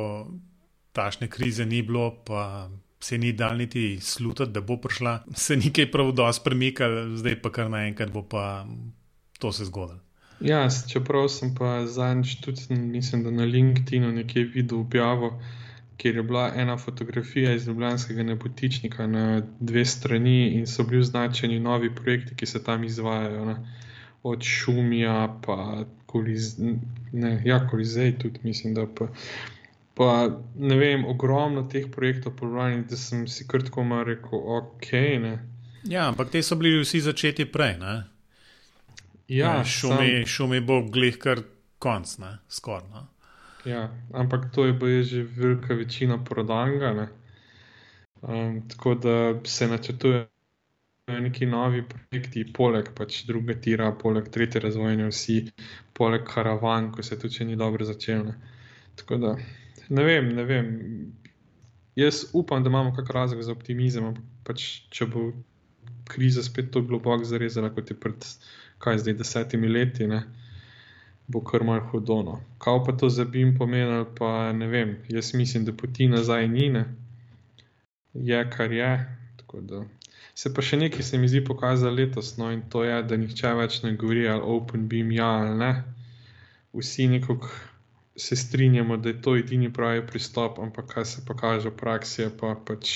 tašne 0.93 1.29
krize 1.29 1.65
ni 1.65 1.81
bilo, 1.81 2.11
pa 2.25 2.69
se 2.99 3.17
ni 3.17 3.33
dal 3.33 3.57
niti 3.57 3.99
slutiti, 4.01 4.51
da 4.51 4.61
bo 4.61 4.77
prišla, 4.81 5.19
se 5.35 5.57
ni 5.57 5.73
kaj 5.73 5.91
prav 5.91 6.11
dosti 6.17 6.43
premikal, 6.45 6.97
zdaj 7.17 7.41
pa 7.41 7.53
kar 7.53 7.69
naenkrat 7.69 8.13
bo 8.13 8.23
pa 8.25 8.65
to 9.39 9.51
se 9.53 9.65
zgodilo. 9.69 10.01
Ja, 10.39 10.67
čeprav 10.69 11.27
sem 11.33 11.55
pa 11.57 11.85
zadnjič 11.89 12.41
tudi, 12.45 12.75
mislim, 12.75 13.23
da 13.23 13.31
na 13.31 13.45
LinkedIn-u 13.45 14.11
nekaj 14.11 14.43
videl 14.53 14.79
objavo, 14.79 15.31
kjer 15.97 16.15
je 16.15 16.23
bila 16.23 16.51
ena 16.55 16.77
fotografija 16.77 17.53
iz 17.53 17.67
Ljubljanskega 17.67 18.23
nebotičnika 18.23 19.07
na 19.07 19.41
dve 19.59 19.85
strani 19.85 20.51
in 20.59 20.67
so 20.67 20.83
bili 20.83 21.01
označeni 21.01 21.59
novi 21.59 21.95
projekti, 21.95 22.35
ki 22.35 22.45
se 22.45 22.63
tam 22.63 22.83
izvajajo. 22.83 23.45
Ne? 23.45 23.55
Od 24.23 24.43
šumija, 24.43 25.39
pa 25.45 25.85
koliz, 26.05 26.55
ne, 27.11 27.41
ja, 27.45 27.59
kolizej 27.67 28.17
tudi, 28.19 28.39
mislim, 28.43 28.73
da 28.73 28.85
pa, 28.95 29.07
pa 29.93 30.29
ne 30.55 30.77
vem, 30.77 31.05
ogromno 31.05 31.63
teh 31.71 31.87
projektov 31.91 32.35
polovljenih, 32.39 32.85
da 32.89 32.97
sem 32.97 33.27
si 33.27 33.47
krtko 33.47 33.83
malo 33.83 34.03
rekel, 34.03 34.39
ok. 34.57 34.91
Ne. 35.21 35.37
Ja, 35.83 36.07
ampak 36.07 36.29
te 36.29 36.43
so 36.43 36.55
bili 36.55 36.81
vsi 36.81 37.01
začeti 37.01 37.45
prej, 37.45 37.77
ne? 37.79 37.97
Ja, 39.27 39.63
šumi, 39.63 40.23
sam... 40.23 40.25
šumi 40.25 40.59
bo 40.63 40.81
glih 40.87 41.17
kar 41.19 41.43
konc, 41.79 42.17
ne, 42.23 42.37
skoraj. 42.49 42.87
No? 42.93 43.07
Ja, 43.67 43.89
ampak 44.13 44.47
to 44.55 44.65
je 44.65 44.75
je 44.81 45.03
že 45.03 45.23
velika 45.23 45.73
večina 45.73 46.23
prodanga, 46.23 47.07
um, 48.21 48.61
tako 48.69 48.95
da 48.95 49.39
se 49.43 49.67
načrtuje 49.67 50.27
neki 51.07 51.45
novi 51.45 51.83
projekti, 51.87 52.43
poleg 52.53 52.89
pač 52.95 53.21
druge 53.27 53.55
tira, 53.63 53.91
poleg 53.95 54.27
tretje 54.31 54.59
razvojne 54.59 55.07
vsi, 55.07 55.37
poleg 55.95 56.25
karavan, 56.27 56.91
ko 56.91 57.03
se 57.03 57.15
to 57.19 57.31
še 57.31 57.47
ni 57.47 57.55
dobro 57.55 57.87
začelo. 57.87 58.33
Tako 58.99 59.19
da 59.23 59.35
ne 59.89 60.03
vem, 60.03 60.33
ne 60.35 60.43
vem. 60.43 60.73
Jaz 61.97 62.25
upam, 62.35 62.63
da 62.63 62.69
imamo 62.69 62.91
kakšen 62.93 63.15
razlog 63.15 63.45
za 63.47 63.55
optimizem, 63.55 64.09
ampak 64.11 64.25
pač, 64.45 64.65
če 64.93 65.07
bo 65.13 65.29
kriza 66.11 66.43
spet 66.43 66.73
tako 66.73 66.91
globoko 66.91 67.25
zarezala, 67.27 67.71
kot 67.73 67.89
je 67.91 67.97
pred 67.99 68.27
kaj 68.83 68.99
zdaj 69.01 69.15
desetimi 69.17 69.71
leti, 69.71 70.05
ne, 70.11 70.21
bo 71.31 71.39
kar 71.41 71.63
mal 71.67 71.81
hodono. 71.87 72.41
Kaj 72.63 72.83
pa 72.85 72.97
to 72.99 73.09
za 73.09 73.25
BIM 73.25 73.55
pomeni, 73.57 74.03
pa 74.19 74.51
ne 74.53 74.67
vem. 74.71 74.97
Jaz 75.11 75.31
mislim, 75.39 75.65
da 75.65 75.73
poti 75.73 76.11
nazaj 76.11 76.51
ni, 76.51 76.67
ne. 76.75 76.83
je 78.13 78.43
kar 78.51 78.75
je. 78.75 78.91
Tako 79.39 79.63
da 79.63 79.85
Se 80.37 80.51
pa 80.53 80.61
še 80.61 80.77
nekaj 80.77 81.01
se 81.01 81.17
mi 81.17 81.29
zdi 81.29 81.41
pokazalo 81.45 81.97
letos, 81.97 82.35
no, 82.37 82.51
in 82.53 82.61
to 82.69 82.83
je, 82.85 82.97
da 83.09 83.17
nihče 83.17 83.53
več 83.57 83.79
ne 83.81 83.95
govori 83.97 84.27
ali 84.29 84.45
Open 84.55 84.83
Beam, 84.91 85.09
ja 85.15 85.29
ali 85.39 85.55
ne. 85.57 85.71
Vsi 86.77 87.07
nekako 87.09 87.49
se 88.17 88.35
strinjamo, 88.35 88.97
da 89.01 89.09
je 89.09 89.21
to 89.21 89.33
edini 89.37 89.71
pravi 89.73 90.03
pristop, 90.07 90.59
ampak 90.59 90.93
kaj 90.93 91.05
se 91.05 91.23
pa 91.25 91.33
kaže 91.37 91.71
v 91.71 91.77
praksi, 91.79 92.29
pa 92.37 92.53
pač 92.69 92.93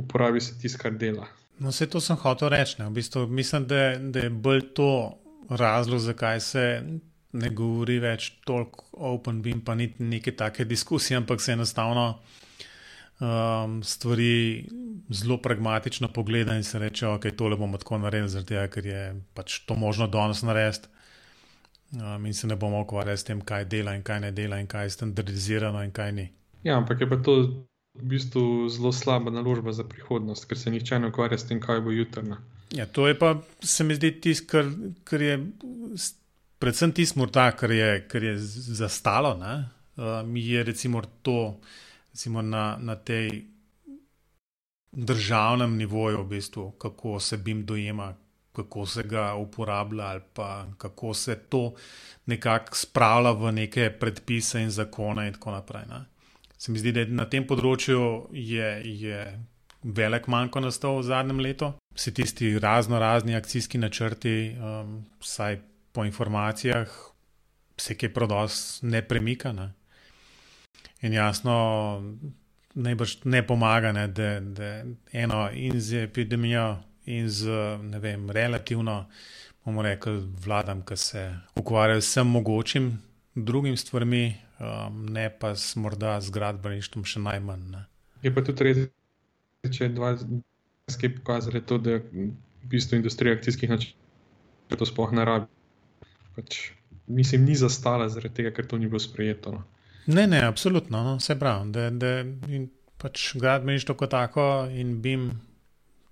uporabi 0.00 0.40
se 0.40 0.56
tisto, 0.60 0.80
kar 0.80 0.96
dela. 0.96 1.28
No, 1.58 1.68
vse 1.68 1.88
to 1.92 2.00
sem 2.00 2.16
hotel 2.20 2.52
reči. 2.52 2.80
V 2.80 2.88
bistvu, 2.96 3.26
mislim, 3.28 3.68
da, 3.68 3.82
da 4.00 4.24
je 4.24 4.30
bolj 4.30 4.64
to 4.76 4.90
razlog, 5.48 6.00
zakaj 6.00 6.40
se 6.40 6.64
ne 7.36 7.52
govori 7.52 7.98
več 8.00 8.30
toliko 8.48 8.88
o 8.92 9.14
OpenBeam, 9.18 9.60
pa 9.64 9.74
ni 9.74 9.90
neke 9.98 10.32
take 10.36 10.64
diskusije, 10.64 11.16
ampak 11.20 11.44
se 11.44 11.52
enostavno 11.52 12.08
um, 13.20 13.82
stvari 13.82 14.68
zelo 15.10 15.38
pragmatično 15.42 16.08
pogleda 16.08 16.56
in 16.56 16.64
se 16.64 16.78
reče, 16.78 17.06
ok, 17.06 17.26
tole 17.36 17.56
bomo 17.56 17.78
tako 17.78 17.98
naredili, 17.98 18.28
zaradi 18.28 18.48
tega, 18.48 18.66
ker 18.68 18.86
je 18.86 19.02
pač 19.34 19.58
to 19.66 19.74
možno 19.74 20.06
danes 20.06 20.42
narediti. 20.42 20.88
Um, 21.92 22.26
in 22.26 22.34
se 22.34 22.46
ne 22.46 22.56
bomo 22.56 22.80
ukvarjali 22.82 23.18
s 23.18 23.24
tem, 23.24 23.40
kaj 23.40 23.64
dela 23.64 23.94
in 23.94 24.02
kaj 24.02 24.20
ne 24.20 24.32
dela, 24.32 24.58
in 24.58 24.66
kaj 24.66 24.84
je 24.84 24.90
standardizirano 24.90 25.84
in 25.84 25.92
kaj 25.94 26.12
ni. 26.12 26.28
Ja, 26.64 26.76
ampak 26.76 27.00
je 27.00 27.08
pa 27.08 27.16
to 27.16 27.36
v 27.96 28.08
bistvu 28.10 28.68
zelo 28.68 28.92
slaba 28.92 29.30
naložba 29.30 29.72
za 29.72 29.84
prihodnost, 29.84 30.48
ker 30.48 30.58
se 30.58 30.70
nihče 30.70 30.98
ne 30.98 31.12
ukvarja 31.12 31.38
s 31.38 31.46
tem, 31.48 31.60
kaj 31.62 31.80
bo 31.80 31.94
jutrna. 31.94 32.40
Ja, 32.74 32.86
to 32.86 33.06
je 33.08 33.14
pa, 33.18 33.36
se 33.62 33.84
mi 33.84 33.94
zdi, 33.94 34.10
tisto, 34.20 34.48
kar, 34.50 34.66
kar 35.04 35.22
je, 35.22 35.38
predvsem 36.58 36.92
tisto, 36.92 37.28
kar 37.32 37.70
je, 37.70 37.90
kar 38.08 38.22
je 38.22 38.34
zastalo. 38.38 39.36
Mi 39.38 40.04
um, 40.04 40.36
je 40.36 40.62
recimo 40.62 41.02
to, 41.22 41.60
recimo 42.16 42.40
na, 42.42 42.78
na 42.80 42.96
tej 42.96 43.44
državnem 44.92 45.76
nivoju, 45.76 46.24
v 46.24 46.28
bistvu, 46.28 46.70
kako 46.80 47.20
se 47.20 47.36
BIM 47.36 47.66
dojema, 47.66 48.14
kako 48.52 48.86
se 48.86 49.02
ga 49.02 49.34
uporablja, 49.34 50.04
ali 50.04 50.20
pa 50.32 50.66
kako 50.78 51.14
se 51.14 51.36
to 51.36 51.74
nekako 52.26 52.76
spravlja 52.76 53.30
v 53.30 53.52
neke 53.52 53.90
predpise 53.90 54.62
in 54.62 54.70
zakone, 54.70 55.26
in 55.28 55.34
tako 55.34 55.50
naprej. 55.50 55.84
Ne. 55.92 56.00
Se 56.58 56.72
mi 56.72 56.80
zdi, 56.80 56.92
da 56.92 57.04
na 57.04 57.28
tem 57.28 57.44
področju 57.44 58.32
je, 58.32 58.80
je 58.84 59.20
velik 59.84 60.32
manjko 60.32 60.64
nastal 60.64 60.96
v 60.96 61.04
zadnjem 61.12 61.44
letu. 61.44 61.74
Vsi 61.92 62.14
tisti 62.16 62.56
razno 62.58 62.96
razni 62.98 63.36
akcijski 63.36 63.78
načrti, 63.78 64.56
um, 64.56 65.02
vsaj 65.20 65.60
po 65.92 66.08
informacijah, 66.08 66.88
se 67.76 67.92
kaj 67.92 68.14
prodos 68.16 68.80
ne 68.82 69.04
premika. 69.04 69.52
Ne. 69.52 69.74
In 71.04 71.12
jasno, 71.12 71.54
najbrž 72.74 73.18
ne 73.24 73.42
pomaga, 73.46 73.92
ne, 73.92 74.06
da, 74.08 74.40
da 74.40 74.70
eno 75.12 75.48
in 75.52 75.80
z 75.80 76.04
epidemijo 76.06 76.76
in 77.06 77.28
z 77.28 77.50
vem, 78.00 78.30
relativno, 78.30 79.06
bomo 79.64 79.82
rekli, 79.82 80.22
vladam, 80.44 80.82
ki 80.86 80.96
se 80.96 81.26
ukvarjajo 81.56 82.00
s 82.00 82.08
vsem 82.08 82.26
mogočim 82.26 82.90
drugim 83.36 83.76
stvarmi, 83.76 84.34
um, 84.58 85.06
ne 85.06 85.30
pa 85.38 85.54
s 85.54 85.76
morda 85.76 86.16
z 86.20 86.32
gradbeništvom 86.32 87.04
še 87.04 87.20
najmanj. 87.20 87.66
Ne. 87.70 87.84
Je 88.24 88.32
pa 88.32 88.42
tudi 88.44 88.64
res, 88.64 88.82
če 89.68 89.84
je 89.84 89.92
dva 89.92 90.14
skej 90.90 91.12
pokazali 91.18 91.60
to, 91.60 91.78
da 91.78 91.98
v 92.00 92.30
bistvu 92.72 92.96
industrija 92.96 93.36
akcijskih 93.36 93.70
načrtov 93.70 94.80
to 94.80 94.88
sploh 94.88 95.12
ne 95.14 95.26
rabi. 95.28 95.50
Pač, 96.36 96.58
mislim, 97.06 97.44
ni 97.44 97.56
zastala 97.58 98.08
zaradi 98.12 98.40
tega, 98.40 98.54
ker 98.56 98.66
to 98.66 98.80
ni 98.80 98.88
bilo 98.88 99.00
sprejeto. 99.02 99.58
No. 99.58 99.75
Ne, 100.06 100.26
ne, 100.26 100.40
absolutno, 100.46 101.02
no, 101.02 101.16
vse 101.16 101.38
prav. 101.38 101.66
Da, 101.74 101.90
da, 101.90 102.24
pač 102.98 103.34
gradbeništvo 103.36 103.94
kot 103.94 104.10
tako 104.10 104.68
in 104.70 105.00
BIM 105.02 105.30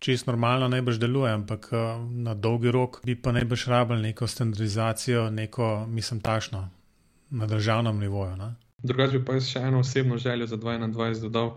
čist 0.05 0.27
normalno 0.27 0.69
najbrž 0.69 0.99
deluje, 1.01 1.33
ampak 1.33 1.69
eh, 1.73 1.85
na 2.27 2.35
dolgi 2.35 2.71
rok 2.71 3.01
bi 3.05 3.17
pa 3.17 3.33
najbrž 3.33 3.67
rabili 3.73 4.03
neko 4.03 4.27
standardizacijo, 4.27 5.31
neko, 5.31 5.87
mislim, 5.89 6.21
tašno 6.21 6.69
na 7.31 7.47
državnem 7.47 7.99
nivoju. 7.99 8.37
Ne? 8.37 8.55
Drugače 8.83 9.23
pa 9.25 9.39
jaz 9.39 9.49
še 9.49 9.63
eno 9.65 9.81
osebno 9.81 10.19
željo 10.19 10.47
za 10.47 10.57
2021 10.57 11.23
dodal. 11.23 11.57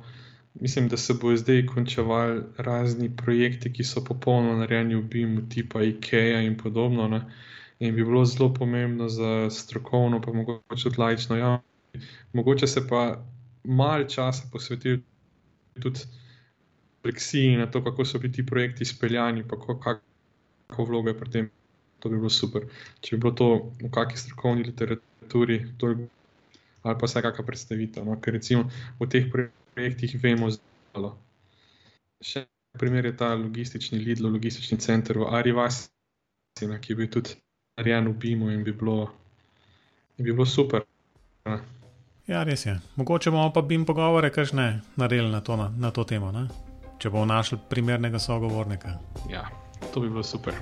Mislim, 0.62 0.88
da 0.90 0.98
se 0.98 1.14
bo 1.14 1.36
zdaj 1.38 1.66
končevali 1.66 2.42
razni 2.58 3.12
projekti, 3.16 3.70
ki 3.74 3.84
so 3.84 4.02
popolnoma 4.06 4.64
narejeni 4.64 4.96
v 4.96 5.04
BIM-u, 5.12 5.44
tipa 5.50 5.84
IKEA 5.84 6.40
in 6.42 6.56
podobno. 6.58 7.08
Ne? 7.08 7.20
In 7.80 7.94
bi 7.96 8.06
bilo 8.06 8.24
zelo 8.26 8.54
pomembno 8.54 9.10
za 9.10 9.50
strokovno, 9.52 10.22
pa 10.22 10.34
mogoče 10.34 10.84
tudi 10.84 11.02
lajično 11.02 11.38
javnost. 11.38 11.77
Mogoče 12.34 12.68
se 12.68 12.88
pa 12.88 13.26
malo 13.64 14.04
časa 14.04 14.48
posvetiti 14.52 15.04
tudi 15.82 16.00
refleksiji 17.04 17.58
na 17.58 17.72
to, 17.72 17.84
kako 17.84 18.06
so 18.06 18.20
bili 18.20 18.34
ti 18.34 18.46
projekti 18.46 18.84
izpeljani, 18.84 19.48
pa 19.48 19.56
kakšno 19.58 20.86
vlogo 20.86 21.10
je 21.10 21.20
pri 21.20 21.32
tem. 21.32 21.50
To 22.00 22.10
bi 22.10 22.18
bilo 22.18 22.30
super. 22.30 22.68
Če 23.02 23.16
bi 23.16 23.22
bilo 23.22 23.34
to 23.34 23.48
v 23.82 23.90
kakšni 23.92 24.18
strokovni 24.18 24.64
literaturi, 24.64 25.64
to 25.78 25.90
je 25.90 26.08
ali 26.84 26.96
pa 27.00 27.06
vsaj 27.06 27.22
kakšna 27.22 27.46
predstavitev. 27.46 28.06
No? 28.06 28.20
Ker 28.22 28.34
recimo 28.34 28.70
v 29.00 29.08
teh 29.12 29.26
projektih 29.32 30.16
vemo 30.24 30.50
zelo. 30.52 31.18
Še 32.24 32.46
en 32.46 32.80
primer 32.80 33.06
je 33.06 33.16
ta 33.18 33.34
logistični 33.36 34.00
Lidl, 34.00 34.30
logistični 34.32 34.78
center 34.80 35.20
v 35.20 35.28
Arivasi, 35.40 35.90
ki 36.58 36.94
je 36.94 36.98
bil 36.98 37.10
tudi 37.12 37.36
narejen 37.78 38.08
v 38.10 38.16
BIM-u 38.18 38.52
in 38.54 38.64
bi 38.64 38.74
bilo, 38.74 39.10
in 40.18 40.26
bi 40.26 40.32
bilo 40.32 40.46
super. 40.46 40.86
Ne? 41.46 41.60
Ja, 42.28 42.44
res 42.44 42.66
je. 42.66 42.80
Mogoče 42.96 43.32
bomo 43.32 43.52
pa 43.54 43.62
BIM 43.62 43.86
pogovore, 43.86 44.30
kaj 44.30 44.52
ne, 44.54 44.82
naredili 44.96 45.32
na 45.32 45.42
to, 45.42 45.56
na, 45.56 45.72
na 45.78 45.92
to 45.92 46.04
temo. 46.04 46.32
Ne? 46.32 46.48
če 46.98 47.12
bomo 47.14 47.26
našli 47.30 47.60
primernega 47.70 48.20
sogovornika. 48.20 48.98
Ja, 49.30 49.46
to 49.94 50.02
bi 50.02 50.10
bilo 50.10 50.24
super. 50.26 50.56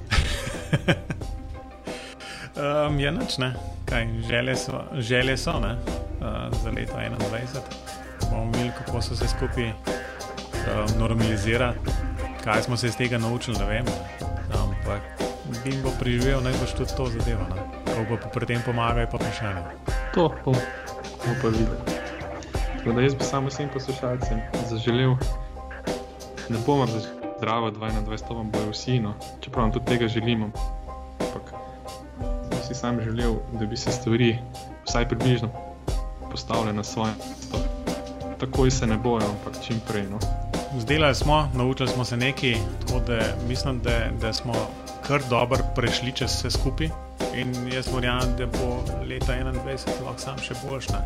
um, 2.60 3.00
je 3.00 3.12
noč, 3.12 3.38
ne, 3.40 3.54
kaj 3.88 4.08
želje 4.28 4.56
so, 4.66 4.82
želje 5.00 5.38
so 5.38 5.56
uh, 5.60 5.72
za 6.64 6.70
leto 6.76 7.00
2021. 7.00 7.62
Bomo 8.30 8.52
videli, 8.52 8.72
kako 8.78 9.02
se 9.02 9.14
vse 9.14 9.28
skupaj 9.28 9.70
um, 9.70 11.00
normalizira, 11.00 11.74
kaj 12.44 12.64
smo 12.68 12.78
se 12.78 12.88
iz 12.88 12.98
tega 12.98 13.18
naučili, 13.18 13.58
ne 13.60 13.66
vem. 13.66 13.86
Ampak 14.56 15.02
bi 15.64 15.72
jim 15.72 15.84
bo 15.84 15.92
priživel 16.00 16.44
najbolj 16.44 16.76
tudi 16.78 16.98
to 16.98 17.08
zadevo. 17.16 17.48
Ko 17.96 18.04
bo 18.10 18.18
pri 18.34 18.46
tem 18.46 18.62
pomagal, 18.66 19.08
pa 19.12 19.18
vprašanje. 19.18 19.64
To 20.16 20.30
bomo 21.26 21.36
pa 21.42 21.48
videli. 21.48 22.96
Da 22.96 23.02
jaz 23.02 23.16
bi 23.16 23.24
samo 23.24 23.50
vsem 23.50 23.70
poslušalcem 23.74 24.40
zaželel 24.70 25.16
ne 26.50 26.60
bomo 26.66 26.86
več 26.90 27.08
zdravo 27.38 27.72
22, 27.74 28.18
to 28.28 28.38
vam 28.38 28.50
bojo 28.52 28.72
vsi, 28.72 29.00
no. 29.00 29.14
čeprav 29.42 29.72
tudi 29.74 29.86
tega 29.86 30.08
želimo. 30.08 30.50
Ampak 31.20 31.54
si 32.68 32.76
sam 32.76 33.02
želel, 33.02 33.36
da 33.60 33.66
bi 33.66 33.78
se 33.78 33.92
stvari 33.92 34.38
vsaj 34.86 35.08
približno 35.10 35.50
postavile 36.32 36.74
na 36.74 36.84
svoje 36.84 37.14
mesto. 37.18 37.58
Takoj 38.40 38.72
se 38.72 38.88
ne 38.88 38.98
bojo, 38.98 39.26
ampak 39.26 39.62
čim 39.64 39.80
prej. 39.88 40.08
No. 40.12 40.20
Zdelali 40.80 41.16
smo, 41.16 41.50
naučili 41.54 41.90
smo 41.90 42.06
se 42.06 42.18
nekaj, 42.18 42.56
tako 42.86 43.00
da 43.08 43.20
mislim, 43.48 43.80
da, 43.80 44.00
da 44.22 44.34
smo 44.34 44.54
kar 45.08 45.22
dobro 45.30 45.64
prešli 45.76 46.12
čez 46.12 46.40
vse 46.40 46.52
skupaj. 46.58 46.90
In 47.36 47.54
jaz 47.74 47.88
verjamem, 47.94 48.36
da 48.40 48.46
bo 48.46 48.80
leta 49.10 49.34
2021 49.34 50.02
lahko 50.06 50.20
sam 50.22 50.42
še 50.42 50.58
boljša. 50.64 51.04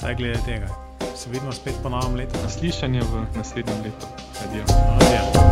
Zdaj 0.00 0.18
glede 0.20 0.40
tega 0.46 0.72
se 1.16 1.30
vidimo 1.30 1.52
spet 1.52 1.74
po 1.82 1.88
novem 1.88 2.14
letu. 2.14 2.38
Naslišanje 2.42 3.00
v 3.00 3.26
naslednjem 3.36 3.82
letu. 3.84 4.06
Adijo. 4.44 4.64
Adijo. 5.00 5.51